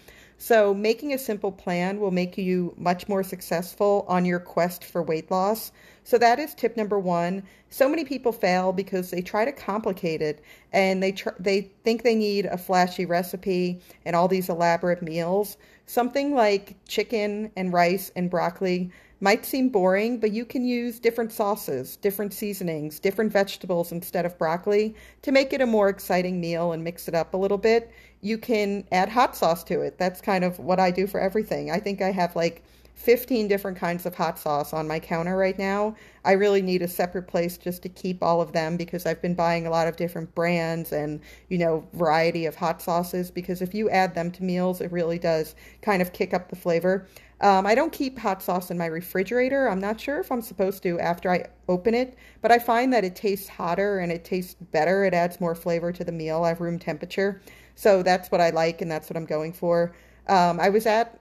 So, 0.43 0.73
making 0.73 1.13
a 1.13 1.19
simple 1.19 1.53
plan 1.53 2.01
will 2.01 2.11
make 2.11 2.39
you 2.39 2.73
much 2.79 3.11
more 3.11 3.23
successful 3.23 4.07
on 4.09 4.25
your 4.25 4.41
quest 4.41 4.83
for 4.87 5.03
weight 5.03 5.31
loss. 5.31 5.71
So, 6.03 6.17
that 6.17 6.39
is 6.39 6.55
tip 6.55 6.79
number 6.79 6.99
one. 6.99 7.43
So 7.69 7.91
many 7.91 8.07
people 8.07 8.33
fail 8.33 8.73
because 8.73 9.11
they 9.11 9.21
try 9.21 9.45
to 9.45 9.53
complicate 9.53 10.23
it 10.23 10.43
and 10.73 11.03
they, 11.03 11.13
tr- 11.13 11.39
they 11.39 11.71
think 11.85 12.05
they 12.05 12.15
need 12.15 12.47
a 12.47 12.57
flashy 12.57 13.05
recipe 13.05 13.83
and 14.07 14.17
all 14.17 14.29
these 14.29 14.49
elaborate 14.49 15.03
meals. 15.03 15.59
Something 15.85 16.35
like 16.35 16.75
chicken 16.89 17.53
and 17.55 17.71
rice 17.71 18.11
and 18.17 18.31
broccoli 18.31 18.91
might 19.21 19.45
seem 19.45 19.69
boring, 19.69 20.19
but 20.19 20.33
you 20.33 20.47
can 20.47 20.65
use 20.65 20.99
different 20.99 21.31
sauces, 21.31 21.97
different 21.97 22.33
seasonings, 22.33 22.99
different 22.99 23.31
vegetables 23.31 23.93
instead 23.93 24.25
of 24.25 24.39
broccoli 24.39 24.95
to 25.21 25.31
make 25.31 25.53
it 25.53 25.61
a 25.61 25.67
more 25.67 25.91
exciting 25.91 26.41
meal 26.41 26.73
and 26.73 26.83
mix 26.83 27.07
it 27.09 27.15
up 27.15 27.35
a 27.35 27.37
little 27.37 27.59
bit. 27.59 27.93
You 28.21 28.39
can 28.39 28.85
add 28.93 29.09
hot 29.09 29.37
sauce 29.37 29.65
to 29.65 29.81
it. 29.81 29.99
That's 29.99 30.21
kind 30.21 30.45
of 30.45 30.59
what 30.59 30.79
I 30.79 30.91
do 30.91 31.07
for 31.07 31.21
everything. 31.21 31.71
I 31.71 31.79
think 31.79 32.03
I 32.03 32.13
have 32.13 32.37
like 32.37 32.63
15 33.01 33.49
different 33.49 33.79
kinds 33.79 34.05
of 34.05 34.15
hot 34.15 34.39
sauce 34.39 34.75
on 34.75 34.87
my 34.87 35.01
counter 35.01 35.35
right 35.35 35.59
now. 35.59 35.97
I 36.23 36.33
really 36.33 36.61
need 36.61 36.83
a 36.83 36.89
separate 36.89 37.29
place 37.29 37.57
just 37.57 37.83
to 37.85 37.89
keep 37.89 38.23
all 38.23 38.43
of 38.43 38.53
them 38.53 38.77
because 38.77 39.07
I've 39.07 39.23
been 39.23 39.35
buying 39.35 39.67
a 39.67 39.71
lot 39.71 39.89
of 39.89 39.97
different 39.97 40.35
brands 40.35 40.93
and, 40.93 41.21
you 41.49 41.57
know, 41.57 41.89
variety 41.95 42.45
of 42.45 42.57
hot 42.57 42.83
sauces 42.83 43.31
because 43.31 43.63
if 43.63 43.73
you 43.73 43.89
add 43.89 44.15
them 44.15 44.31
to 44.33 44.45
meals, 44.45 44.83
it 44.83 44.93
really 44.93 45.19
does 45.19 45.55
kind 45.81 46.03
of 46.03 46.13
kick 46.13 46.35
up 46.35 46.51
the 46.51 46.57
flavor. 46.57 47.07
Um, 47.41 47.67
I 47.67 47.75
don't 47.75 47.91
keep 47.91 48.19
hot 48.19 48.43
sauce 48.43 48.71
in 48.71 48.77
my 48.77 48.85
refrigerator. 48.85 49.67
I'm 49.67 49.81
not 49.81 49.99
sure 49.99 50.21
if 50.21 50.31
I'm 50.31 50.43
supposed 50.43 50.83
to 50.83 51.01
after 51.01 51.31
I 51.31 51.47
open 51.71 51.95
it, 51.95 52.19
but 52.43 52.53
I 52.53 52.59
find 52.59 52.93
that 52.93 53.03
it 53.03 53.17
tastes 53.17 53.49
hotter 53.49 54.01
and 54.01 54.13
it 54.13 54.27
tastes 54.27 54.57
better. 54.73 55.05
It 55.05 55.15
adds 55.15 55.41
more 55.41 55.55
flavor 55.55 55.91
to 55.91 56.05
the 56.05 56.13
meal 56.13 56.45
at 56.45 56.61
room 56.61 56.79
temperature. 56.79 57.41
So 57.81 58.03
that's 58.03 58.31
what 58.31 58.43
I 58.43 58.51
like 58.51 58.83
and 58.83 58.91
that's 58.91 59.09
what 59.09 59.17
I'm 59.17 59.25
going 59.25 59.55
for. 59.55 59.95
Um, 60.29 60.61
I 60.61 60.69
was 60.69 60.85
at, 60.85 61.19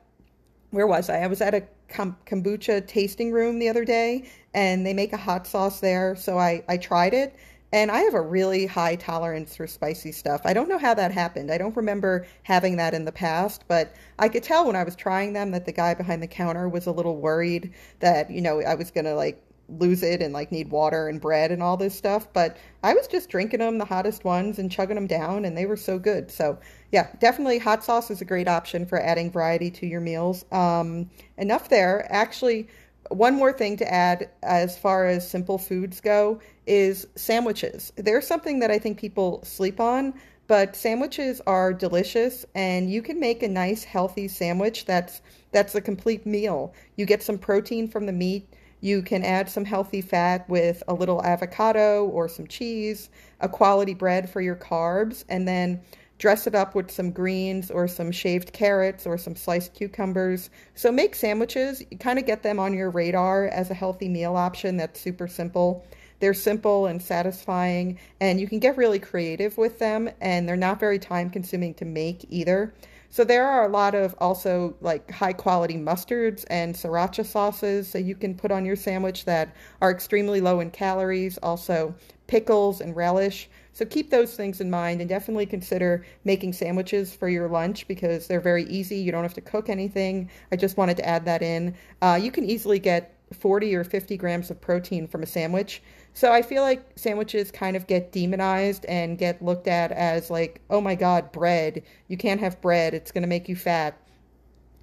where 0.72 0.88
was 0.88 1.10
I? 1.10 1.22
I 1.22 1.28
was 1.28 1.40
at 1.40 1.54
a 1.54 1.64
kombucha 1.90 2.86
tasting 2.86 3.32
room 3.32 3.60
the 3.60 3.70
other 3.70 3.86
day 3.86 4.30
and 4.54 4.86
they 4.86 4.94
make 4.94 5.14
a 5.14 5.18
hot 5.18 5.48
sauce 5.48 5.80
there. 5.80 6.18
So 6.18 6.38
I, 6.38 6.62
I 6.68 6.76
tried 6.76 7.14
it 7.14 7.34
and 7.72 7.90
I 7.90 8.00
have 8.00 8.14
a 8.14 8.22
really 8.22 8.66
high 8.66 8.98
tolerance 8.98 9.56
for 9.56 9.68
spicy 9.68 10.12
stuff. 10.12 10.42
I 10.44 10.52
don't 10.52 10.68
know 10.68 10.78
how 10.78 10.94
that 10.96 11.14
happened. 11.14 11.50
I 11.50 11.58
don't 11.58 11.78
remember 11.78 12.28
having 12.44 12.76
that 12.76 12.94
in 12.94 13.06
the 13.06 13.14
past, 13.14 13.64
but 13.70 13.96
I 14.18 14.28
could 14.28 14.44
tell 14.44 14.68
when 14.68 14.76
I 14.76 14.84
was 14.84 14.98
trying 14.98 15.32
them 15.32 15.52
that 15.52 15.66
the 15.66 15.72
guy 15.72 15.94
behind 15.94 16.22
the 16.22 16.28
counter 16.28 16.68
was 16.68 16.88
a 16.88 16.92
little 16.92 17.22
worried 17.22 17.74
that, 18.02 18.30
you 18.30 18.42
know, 18.42 18.62
I 18.62 18.76
was 18.76 18.92
going 18.92 19.06
to 19.06 19.16
like 19.16 19.42
lose 19.78 20.04
it 20.04 20.22
and 20.22 20.34
like 20.34 20.52
need 20.52 20.70
water 20.70 21.08
and 21.08 21.22
bread 21.22 21.52
and 21.52 21.62
all 21.62 21.78
this 21.78 21.96
stuff. 21.96 22.32
But 22.34 22.58
I 22.84 22.94
was 22.94 23.08
just 23.08 23.30
drinking 23.30 23.60
them, 23.60 23.78
the 23.78 23.86
hottest 23.86 24.24
ones, 24.24 24.60
and 24.60 24.72
chugging 24.72 24.96
them 24.96 25.08
down, 25.08 25.46
and 25.46 25.58
they 25.58 25.66
were 25.66 25.78
so 25.78 26.00
good. 26.00 26.32
So, 26.32 26.58
yeah, 26.92 27.10
definitely 27.20 27.60
hot 27.60 27.84
sauce 27.84 28.10
is 28.10 28.22
a 28.22 28.26
great 28.26 28.48
option 28.48 28.86
for 28.86 29.00
adding 29.00 29.32
variety 29.32 29.70
to 29.72 29.88
your 29.88 30.02
meals. 30.02 30.46
Um, 30.52 31.10
enough 31.38 31.70
there. 31.70 32.08
Actually, 32.10 32.68
one 33.10 33.36
more 33.36 33.54
thing 33.54 33.78
to 33.78 33.92
add 33.92 34.30
as 34.44 34.78
far 34.78 35.06
as 35.06 35.30
simple 35.30 35.58
foods 35.58 36.00
go 36.00 36.40
is 36.68 37.08
sandwiches. 37.16 37.92
They're 37.96 38.22
something 38.22 38.60
that 38.60 38.72
I 38.72 38.80
think 38.80 39.00
people 39.00 39.42
sleep 39.44 39.80
on, 39.80 40.14
but 40.48 40.76
sandwiches 40.76 41.42
are 41.46 41.74
delicious 41.74 42.46
and 42.56 42.92
you 42.92 43.02
can 43.02 43.20
make 43.20 43.44
a 43.44 43.48
nice 43.48 43.84
healthy 43.84 44.28
sandwich 44.28 44.86
that's 44.86 45.22
that's 45.52 45.76
a 45.76 45.82
complete 45.82 46.26
meal. 46.26 46.74
You 46.96 47.06
get 47.06 47.24
some 47.24 47.38
protein 47.38 47.88
from 47.88 48.06
the 48.06 48.12
meat, 48.12 48.48
you 48.82 49.02
can 49.02 49.24
add 49.24 49.50
some 49.50 49.66
healthy 49.66 50.02
fat 50.02 50.48
with 50.50 50.84
a 50.88 50.94
little 50.94 51.24
avocado 51.24 52.06
or 52.06 52.30
some 52.30 52.48
cheese, 52.48 53.10
a 53.40 53.50
quality 53.50 53.94
bread 53.94 54.30
for 54.30 54.42
your 54.42 54.56
carbs, 54.56 55.24
and 55.30 55.48
then 55.48 55.82
dress 56.18 56.48
it 56.48 56.54
up 56.54 56.76
with 56.76 56.92
some 56.92 57.12
greens 57.12 57.72
or 57.72 57.88
some 57.88 58.12
shaved 58.12 58.52
carrots 58.52 59.08
or 59.08 59.18
some 59.18 59.36
sliced 59.36 59.74
cucumbers. 59.74 60.50
So 60.76 60.92
make 60.92 61.16
sandwiches, 61.16 61.82
you 61.90 61.98
kind 61.98 62.20
of 62.20 62.26
get 62.26 62.44
them 62.44 62.60
on 62.60 62.74
your 62.74 62.90
radar 62.90 63.48
as 63.48 63.72
a 63.72 63.74
healthy 63.74 64.10
meal 64.10 64.36
option 64.36 64.78
that's 64.78 65.00
super 65.00 65.28
simple. 65.28 65.86
They're 66.20 66.34
simple 66.34 66.88
and 66.88 67.02
satisfying, 67.02 67.98
and 68.20 68.42
you 68.42 68.48
can 68.48 68.60
get 68.60 68.76
really 68.76 69.00
creative 69.00 69.58
with 69.58 69.80
them, 69.80 70.10
and 70.20 70.48
they're 70.48 70.58
not 70.58 70.80
very 70.80 71.00
time 71.00 71.30
consuming 71.30 71.74
to 71.76 71.86
make 71.86 72.26
either. 72.30 72.74
So 73.12 73.24
there 73.24 73.48
are 73.48 73.66
a 73.66 73.70
lot 73.70 73.96
of 73.96 74.14
also 74.20 74.76
like 74.82 75.10
high 75.10 75.34
quality 75.34 75.76
mustards 75.76 76.46
and 76.50 76.76
sriracha 76.76 77.26
sauces 77.26 77.92
that 77.94 78.04
you 78.04 78.16
can 78.16 78.36
put 78.36 78.52
on 78.52 78.66
your 78.66 78.76
sandwich 78.76 79.26
that 79.26 79.56
are 79.82 79.90
extremely 79.90 80.42
low 80.42 80.60
in 80.60 80.70
calories, 80.70 81.40
also 81.40 81.96
pickles 82.28 82.82
and 82.82 82.96
relish. 82.96 83.50
So 83.74 83.86
keep 83.86 84.12
those 84.12 84.36
things 84.36 84.62
in 84.62 84.70
mind 84.70 85.02
and 85.02 85.10
definitely 85.10 85.48
consider 85.48 86.06
making 86.24 86.54
sandwiches 86.54 87.14
for 87.14 87.30
your 87.30 87.48
lunch 87.48 87.88
because 87.88 88.28
they're 88.28 88.40
very 88.40 88.66
easy. 88.66 88.98
You 88.98 89.12
don't 89.12 89.24
have 89.24 89.34
to 89.36 89.42
cook 89.42 89.70
anything. 89.70 90.30
I 90.52 90.56
just 90.56 90.78
wanted 90.78 90.98
to 90.98 91.08
add 91.08 91.26
that 91.26 91.42
in. 91.42 91.76
Uh, 92.02 92.20
you 92.22 92.32
can 92.32 92.46
easily 92.46 92.78
get 92.78 93.16
40 93.34 93.76
or 93.76 93.84
50 93.84 94.18
grams 94.18 94.52
of 94.52 94.62
protein 94.62 95.08
from 95.08 95.24
a 95.24 95.26
sandwich. 95.26 95.82
So 96.20 96.34
I 96.34 96.42
feel 96.42 96.64
like 96.64 96.86
sandwiches 96.98 97.50
kind 97.50 97.78
of 97.78 97.88
get 97.88 98.12
demonized 98.12 98.84
and 98.88 99.18
get 99.18 99.42
looked 99.42 99.70
at 99.70 99.94
as 99.94 100.30
like, 100.30 100.60
oh 100.70 100.82
my 100.82 100.94
God, 100.94 101.32
bread. 101.32 101.82
You 102.10 102.18
can't 102.18 102.42
have 102.42 102.60
bread. 102.60 102.94
It's 102.94 103.14
going 103.14 103.22
to 103.22 103.28
make 103.30 103.48
you 103.48 103.56
fat. 103.56 103.98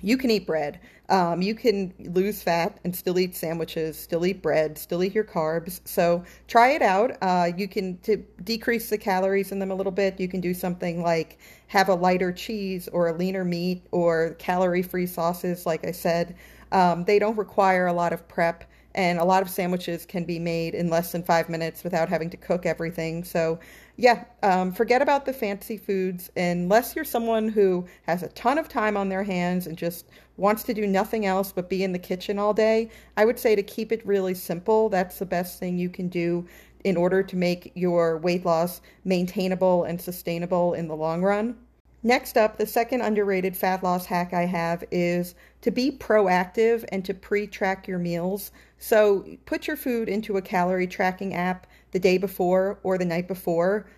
You 0.01 0.17
can 0.17 0.31
eat 0.31 0.47
bread. 0.47 0.81
Um, 1.11 1.43
you 1.43 1.55
can 1.55 1.93
lose 1.99 2.43
fat 2.43 2.81
and 2.85 2.97
still 2.97 3.19
eat 3.19 3.37
sandwiches, 3.37 3.99
still 3.99 4.25
eat 4.25 4.41
bread, 4.41 4.79
still 4.79 5.05
eat 5.05 5.15
your 5.15 5.25
carbs. 5.25 5.83
So 5.85 6.25
try 6.49 6.71
it 6.71 6.81
out. 6.81 7.19
Uh, 7.21 7.51
you 7.55 7.69
can 7.69 7.99
to 7.99 8.17
decrease 8.43 8.89
the 8.89 8.97
calories 8.97 9.53
in 9.53 9.59
them 9.59 9.71
a 9.71 9.75
little 9.75 9.93
bit. 9.93 10.19
You 10.19 10.29
can 10.29 10.41
do 10.41 10.55
something 10.55 11.03
like 11.03 11.39
have 11.67 11.91
a 11.91 11.95
lighter 11.95 12.33
cheese 12.33 12.89
or 12.95 13.09
a 13.09 13.13
leaner 13.13 13.45
meat 13.45 13.87
or 13.91 14.37
calorie-free 14.39 15.09
sauces. 15.09 15.67
Like 15.67 15.87
I 15.87 15.93
said, 15.93 16.35
um, 16.73 17.05
they 17.05 17.19
don't 17.19 17.37
require 17.37 17.89
a 17.89 17.93
lot 17.93 18.15
of 18.15 18.27
prep 18.27 18.65
and 18.97 19.19
a 19.19 19.25
lot 19.25 19.43
of 19.43 19.51
sandwiches 19.51 20.07
can 20.07 20.25
be 20.25 20.39
made 20.39 20.75
in 20.75 20.89
less 20.89 21.13
than 21.13 21.23
five 21.23 21.49
minutes 21.49 21.85
without 21.85 22.09
having 22.09 22.31
to 22.31 22.37
cook 22.37 22.65
everything. 22.65 23.23
So, 23.23 23.61
yeah, 23.97 24.25
um, 24.43 24.73
forget 24.73 25.03
about 25.03 25.27
the 25.27 25.33
fancy 25.35 25.77
foods 25.77 26.31
unless 26.37 26.97
you're 26.97 27.05
someone 27.05 27.49
who 27.49 27.87
has 28.07 28.23
a 28.23 28.29
ton 28.29 28.59
of 28.59 28.69
time 28.69 28.97
on 28.97 29.11
their 29.11 29.23
hands 29.23 29.67
and 29.67 29.77
just 29.77 30.07
wants 30.39 30.63
to 30.65 30.75
do 30.75 30.87
nothing 30.87 31.27
else 31.27 31.53
but 31.53 31.69
be 31.69 31.85
in 31.85 31.93
the 31.93 31.99
kitchen 31.99 32.39
all 32.39 32.55
day. 32.55 32.91
I 33.17 33.27
would 33.27 33.39
say 33.39 33.55
to 33.55 33.63
keep 33.63 33.93
it 33.93 34.05
really 34.07 34.35
simple. 34.35 34.89
That's 34.89 35.19
the 35.19 35.27
best 35.27 35.61
thing 35.61 35.79
you 35.79 35.91
can 35.91 36.09
do 36.09 36.47
in 36.85 36.97
order 36.97 37.23
to 37.23 37.37
make 37.37 37.73
your 37.75 38.17
weight 38.19 38.45
loss 38.47 38.81
maintainable 39.05 39.85
and 39.85 40.01
sustainable 40.01 40.73
in 40.73 40.89
the 40.89 40.97
long 40.97 41.23
run. 41.23 41.57
Next 42.07 42.37
up, 42.37 42.57
the 42.57 42.67
second 42.67 43.01
underrated 43.01 43.57
fat 43.57 43.83
loss 43.83 44.07
hack 44.07 44.33
I 44.33 44.45
have 44.45 44.85
is 44.93 45.35
to 45.63 45.73
be 45.73 45.91
proactive 45.91 46.85
and 46.93 47.05
to 47.05 47.13
pre 47.13 47.49
track 47.49 47.89
your 47.89 47.99
meals. 47.99 48.53
So 48.79 49.27
put 49.45 49.67
your 49.67 49.77
food 49.77 50.09
into 50.09 50.37
a 50.37 50.41
calorie 50.41 50.87
tracking 50.87 51.35
app 51.35 51.67
the 51.91 51.99
day 51.99 52.17
before 52.17 52.79
or 52.85 52.97
the 52.97 53.05
night 53.05 53.27
before. 53.27 53.89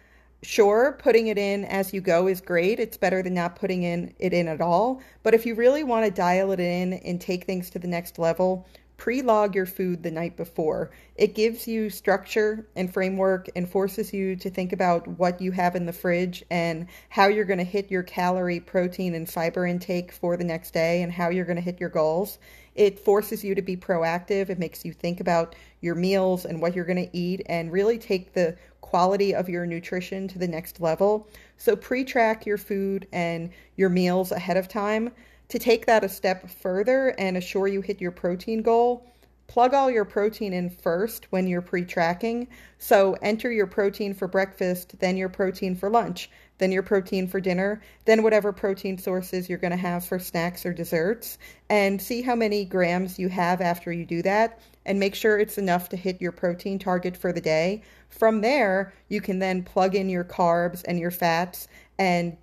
Sure, 0.42 0.96
putting 0.98 1.26
it 1.26 1.36
in 1.36 1.66
as 1.66 1.92
you 1.92 2.00
go 2.00 2.28
is 2.28 2.40
great. 2.40 2.80
It's 2.80 2.96
better 2.96 3.22
than 3.22 3.34
not 3.34 3.56
putting 3.56 3.82
in 3.82 4.14
it 4.18 4.32
in 4.32 4.48
at 4.48 4.62
all. 4.62 5.02
But 5.22 5.34
if 5.34 5.44
you 5.44 5.54
really 5.54 5.84
want 5.84 6.06
to 6.06 6.10
dial 6.10 6.50
it 6.52 6.60
in 6.60 6.94
and 6.94 7.20
take 7.20 7.44
things 7.44 7.68
to 7.68 7.78
the 7.78 7.88
next 7.88 8.18
level, 8.18 8.66
pre-log 8.99 9.55
your 9.55 9.64
food 9.64 10.02
the 10.02 10.11
night 10.11 10.37
before. 10.37 10.90
It 11.14 11.35
gives 11.35 11.67
you 11.67 11.88
structure 11.88 12.69
and 12.76 12.93
framework 12.93 13.49
and 13.57 13.67
forces 13.67 14.12
you 14.12 14.37
to 14.37 14.50
think 14.50 14.73
about 14.73 15.07
what 15.07 15.40
you 15.40 15.52
have 15.52 15.76
in 15.76 15.87
the 15.87 15.93
fridge 15.93 16.45
and 16.50 16.88
how 17.09 17.28
you're 17.28 17.45
going 17.45 17.61
to 17.61 17.64
hit 17.64 17.90
your 17.90 18.02
calorie, 18.02 18.61
protein, 18.61 19.14
and 19.14 19.31
fiber 19.31 19.67
intake 19.67 20.12
for 20.12 20.37
the 20.37 20.45
next 20.45 20.73
day 20.73 21.02
and 21.02 21.12
how 21.12 21.31
you're 21.31 21.45
going 21.45 21.57
to 21.57 21.62
hit 21.62 21.81
your 21.81 21.88
goals. 21.88 22.38
It 22.75 22.99
forces 22.99 23.45
you 23.45 23.55
to 23.55 23.62
be 23.62 23.76
proactive. 23.76 24.50
It 24.50 24.59
makes 24.59 24.85
you 24.85 24.93
think 24.93 25.21
about 25.21 25.55
your 25.81 25.95
meals 25.95 26.45
and 26.45 26.61
what 26.61 26.75
you're 26.75 26.85
going 26.85 27.09
to 27.09 27.17
eat 27.17 27.43
and 27.47 27.73
really 27.73 27.99
take 27.99 28.33
the 28.33 28.57
quality 28.81 29.33
of 29.35 29.49
your 29.49 29.64
nutrition 29.64 30.26
to 30.28 30.38
the 30.38 30.49
next 30.49 30.81
level. 30.81 31.28
So 31.57 31.76
pre-track 31.76 32.47
your 32.47 32.59
food 32.59 33.07
and 33.12 33.50
your 33.76 33.90
meals 33.90 34.33
ahead 34.33 34.57
of 34.57 34.67
time. 34.67 35.12
To 35.49 35.59
take 35.59 35.87
that 35.87 36.05
a 36.05 36.09
step 36.09 36.49
further 36.50 37.14
and 37.19 37.37
assure 37.37 37.69
you 37.69 37.81
hit 37.81 38.00
your 38.00 38.11
protein 38.11 38.61
goal, 38.61 39.07
plug 39.47 39.73
all 39.73 39.90
your 39.90 40.05
protein 40.05 40.52
in 40.52 40.69
first 40.69 41.26
when 41.31 41.47
you're 41.47 41.62
pre 41.62 41.87
tracking. 41.87 42.49
So 42.78 43.17
enter 43.23 43.50
your 43.50 43.67
protein 43.67 44.12
for 44.12 44.28
breakfast, 44.28 44.99
then 44.99 45.17
your 45.17 45.31
protein 45.31 45.75
for 45.75 45.88
lunch, 45.88 46.28
then 46.59 46.71
your 46.71 46.83
protein 46.83 47.26
for 47.26 47.40
dinner, 47.40 47.81
then 48.05 48.23
whatever 48.23 48.52
protein 48.52 48.99
sources 48.99 49.49
you're 49.49 49.57
going 49.59 49.71
to 49.71 49.76
have 49.78 50.05
for 50.05 50.19
snacks 50.19 50.67
or 50.67 50.75
desserts, 50.75 51.38
and 51.71 52.00
see 52.00 52.21
how 52.21 52.35
many 52.35 52.67
grams 52.67 53.19
you 53.19 53.31
have 53.31 53.62
after 53.62 53.90
you 53.90 54.05
do 54.05 54.21
that, 54.21 54.61
and 54.85 55.00
make 55.00 55.14
sure 55.14 55.38
it's 55.38 55.57
enough 55.57 55.88
to 55.88 55.97
hit 55.97 56.21
your 56.21 56.33
protein 56.33 56.78
target 56.78 57.17
for 57.17 57.33
the 57.33 57.40
day. 57.40 57.83
From 58.11 58.43
there, 58.43 58.93
you 59.09 59.23
can 59.23 59.38
then 59.38 59.62
plug 59.62 59.95
in 59.95 60.11
your 60.11 60.25
carbs 60.25 60.85
and 60.87 60.99
your 60.99 61.11
fats 61.11 61.69
and 61.99 62.37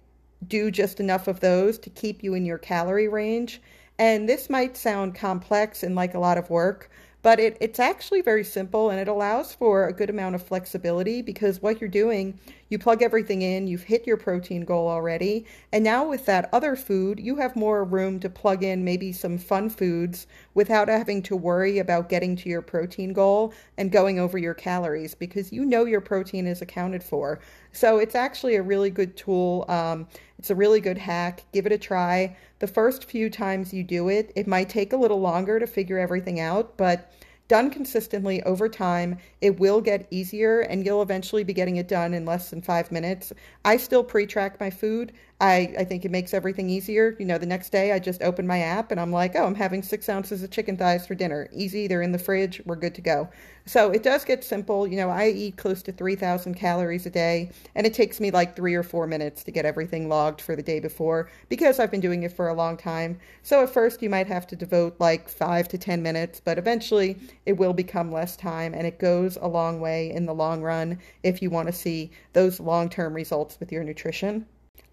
do 0.48 0.72
just 0.72 1.00
enough 1.00 1.28
of 1.28 1.40
those 1.40 1.78
to 1.80 1.90
keep 1.90 2.24
you 2.24 2.34
in 2.34 2.46
your 2.46 2.58
calorie 2.58 3.08
range. 3.08 3.62
And 3.98 4.28
this 4.28 4.50
might 4.50 4.76
sound 4.76 5.16
complex 5.16 5.84
and 5.84 5.96
like 5.96 6.14
a 6.14 6.20
lot 6.20 6.38
of 6.38 6.50
work, 6.50 6.90
but 7.22 7.40
it, 7.40 7.58
it's 7.60 7.80
actually 7.80 8.22
very 8.22 8.44
simple 8.44 8.90
and 8.90 9.00
it 9.00 9.08
allows 9.08 9.54
for 9.54 9.88
a 9.88 9.94
good 9.94 10.10
amount 10.10 10.36
of 10.36 10.44
flexibility 10.44 11.22
because 11.22 11.62
what 11.62 11.80
you're 11.80 11.90
doing, 11.90 12.40
you 12.70 12.80
plug 12.80 13.02
everything 13.02 13.42
in, 13.42 13.68
you've 13.68 13.84
hit 13.84 14.08
your 14.08 14.18
protein 14.18 14.66
goal 14.66 14.88
already, 14.88 15.46
and 15.72 15.84
now 15.84 16.08
with 16.08 16.26
that 16.26 16.50
other 16.52 16.76
food, 16.76 17.20
you 17.20 17.36
have 17.36 17.56
more 17.56 17.84
room 17.84 18.20
to 18.20 18.30
plug 18.30 18.64
in 18.64 18.84
maybe 18.84 19.12
some 19.12 19.38
fun 19.38 19.70
foods 19.70 20.28
without 20.54 20.88
having 20.88 21.22
to 21.24 21.36
worry 21.36 21.80
about 21.80 22.10
getting 22.10 22.36
to 22.36 22.50
your 22.50 22.62
protein 22.62 23.14
goal 23.14 23.54
and 23.78 23.92
going 23.92 24.20
over 24.20 24.38
your 24.38 24.54
calories 24.54 25.14
because 25.14 25.52
you 25.52 25.66
know 25.66 25.86
your 25.86 26.02
protein 26.02 26.48
is 26.48 26.62
accounted 26.62 27.04
for. 27.04 27.40
So 27.72 27.98
it's 27.98 28.16
actually 28.16 28.56
a 28.56 28.64
really 28.64 28.90
good 28.90 29.16
tool. 29.18 29.66
Um, 29.68 30.08
it's 30.40 30.50
a 30.50 30.56
really 30.56 30.80
good 30.80 30.98
hack. 30.98 31.44
Give 31.52 31.66
it 31.66 31.72
a 31.72 31.78
try. 31.78 32.36
The 32.60 32.68
first 32.68 33.06
few 33.06 33.30
times 33.30 33.74
you 33.74 33.84
do 33.84 34.10
it, 34.10 34.32
it 34.36 34.48
might 34.48 34.70
take 34.70 34.94
a 34.94 34.98
little 34.98 35.20
longer 35.20 35.60
to 35.60 35.68
figure 35.68 36.00
everything 36.00 36.40
out, 36.40 36.78
but 36.78 37.12
done 37.48 37.70
consistently 37.70 38.42
over 38.44 38.68
time, 38.68 39.18
it 39.42 39.60
will 39.60 39.82
get 39.82 40.08
easier 40.12 40.62
and 40.62 40.86
you'll 40.86 41.02
eventually 41.02 41.44
be 41.44 41.54
getting 41.54 41.78
it 41.78 41.88
done 41.88 42.14
in 42.14 42.26
less 42.26 42.50
than 42.50 42.62
five 42.62 42.92
minutes. 42.92 43.32
I 43.64 43.78
still 43.78 44.04
pre 44.04 44.26
track 44.26 44.60
my 44.60 44.70
food. 44.70 45.14
I, 45.42 45.76
I 45.80 45.84
think 45.84 46.06
it 46.06 46.12
makes 46.12 46.34
everything 46.34 46.70
easier. 46.70 47.14
You 47.20 47.26
know, 47.26 47.38
the 47.38 47.46
next 47.46 47.70
day 47.70 47.92
I 47.92 48.00
just 48.00 48.22
open 48.22 48.48
my 48.48 48.60
app 48.60 48.92
and 48.92 49.02
I'm 49.02 49.12
like, 49.12 49.36
oh, 49.36 49.46
I'm 49.46 49.56
having 49.56 49.84
six 49.84 50.08
ounces 50.08 50.42
of 50.42 50.50
chicken 50.50 50.78
thighs 50.78 51.06
for 51.06 51.14
dinner. 51.14 51.50
Easy, 51.52 51.88
they're 51.88 52.02
in 52.02 52.14
the 52.14 52.18
fridge, 52.18 52.62
we're 52.66 52.78
good 52.78 52.96
to 52.96 53.02
go. 53.02 53.28
So 53.66 53.92
it 53.92 54.02
does 54.02 54.24
get 54.24 54.46
simple. 54.46 54.88
You 54.88 54.96
know, 54.96 55.10
I 55.10 55.28
eat 55.28 55.58
close 55.58 55.82
to 55.84 55.92
3,000 55.92 56.54
calories 56.54 57.06
a 57.06 57.10
day, 57.10 57.52
and 57.76 57.86
it 57.86 57.94
takes 57.94 58.22
me 58.22 58.32
like 58.32 58.56
three 58.56 58.76
or 58.76 58.84
four 58.84 59.08
minutes 59.08 59.44
to 59.44 59.52
get 59.52 59.66
everything 59.66 60.08
logged 60.08 60.40
for 60.40 60.56
the 60.56 60.64
day 60.64 60.80
before 60.80 61.30
because 61.50 61.80
I've 61.80 61.92
been 61.92 62.00
doing 62.00 62.24
it 62.24 62.32
for 62.32 62.48
a 62.48 62.54
long 62.54 62.78
time. 62.78 63.20
So 63.44 63.62
at 63.62 63.74
first, 63.74 64.02
you 64.02 64.10
might 64.10 64.28
have 64.28 64.48
to 64.48 64.56
devote 64.56 64.96
like 65.00 65.28
five 65.28 65.68
to 65.70 65.78
10 65.78 66.02
minutes, 66.02 66.40
but 66.40 66.58
eventually 66.58 67.18
it 67.46 67.58
will 67.58 67.74
become 67.74 68.10
less 68.10 68.38
time, 68.38 68.74
and 68.74 68.88
it 68.88 69.00
goes 69.00 69.38
a 69.42 69.50
long 69.50 69.82
way 69.82 70.12
in 70.12 70.26
the 70.28 70.34
long 70.34 70.62
run 70.62 70.98
if 71.24 71.42
you 71.42 71.50
want 71.50 71.68
to 71.68 71.74
see 71.74 72.12
those 72.32 72.62
long 72.62 72.88
term 72.88 73.14
results 73.14 73.60
with 73.60 73.74
your 73.74 73.84
nutrition. 73.84 74.46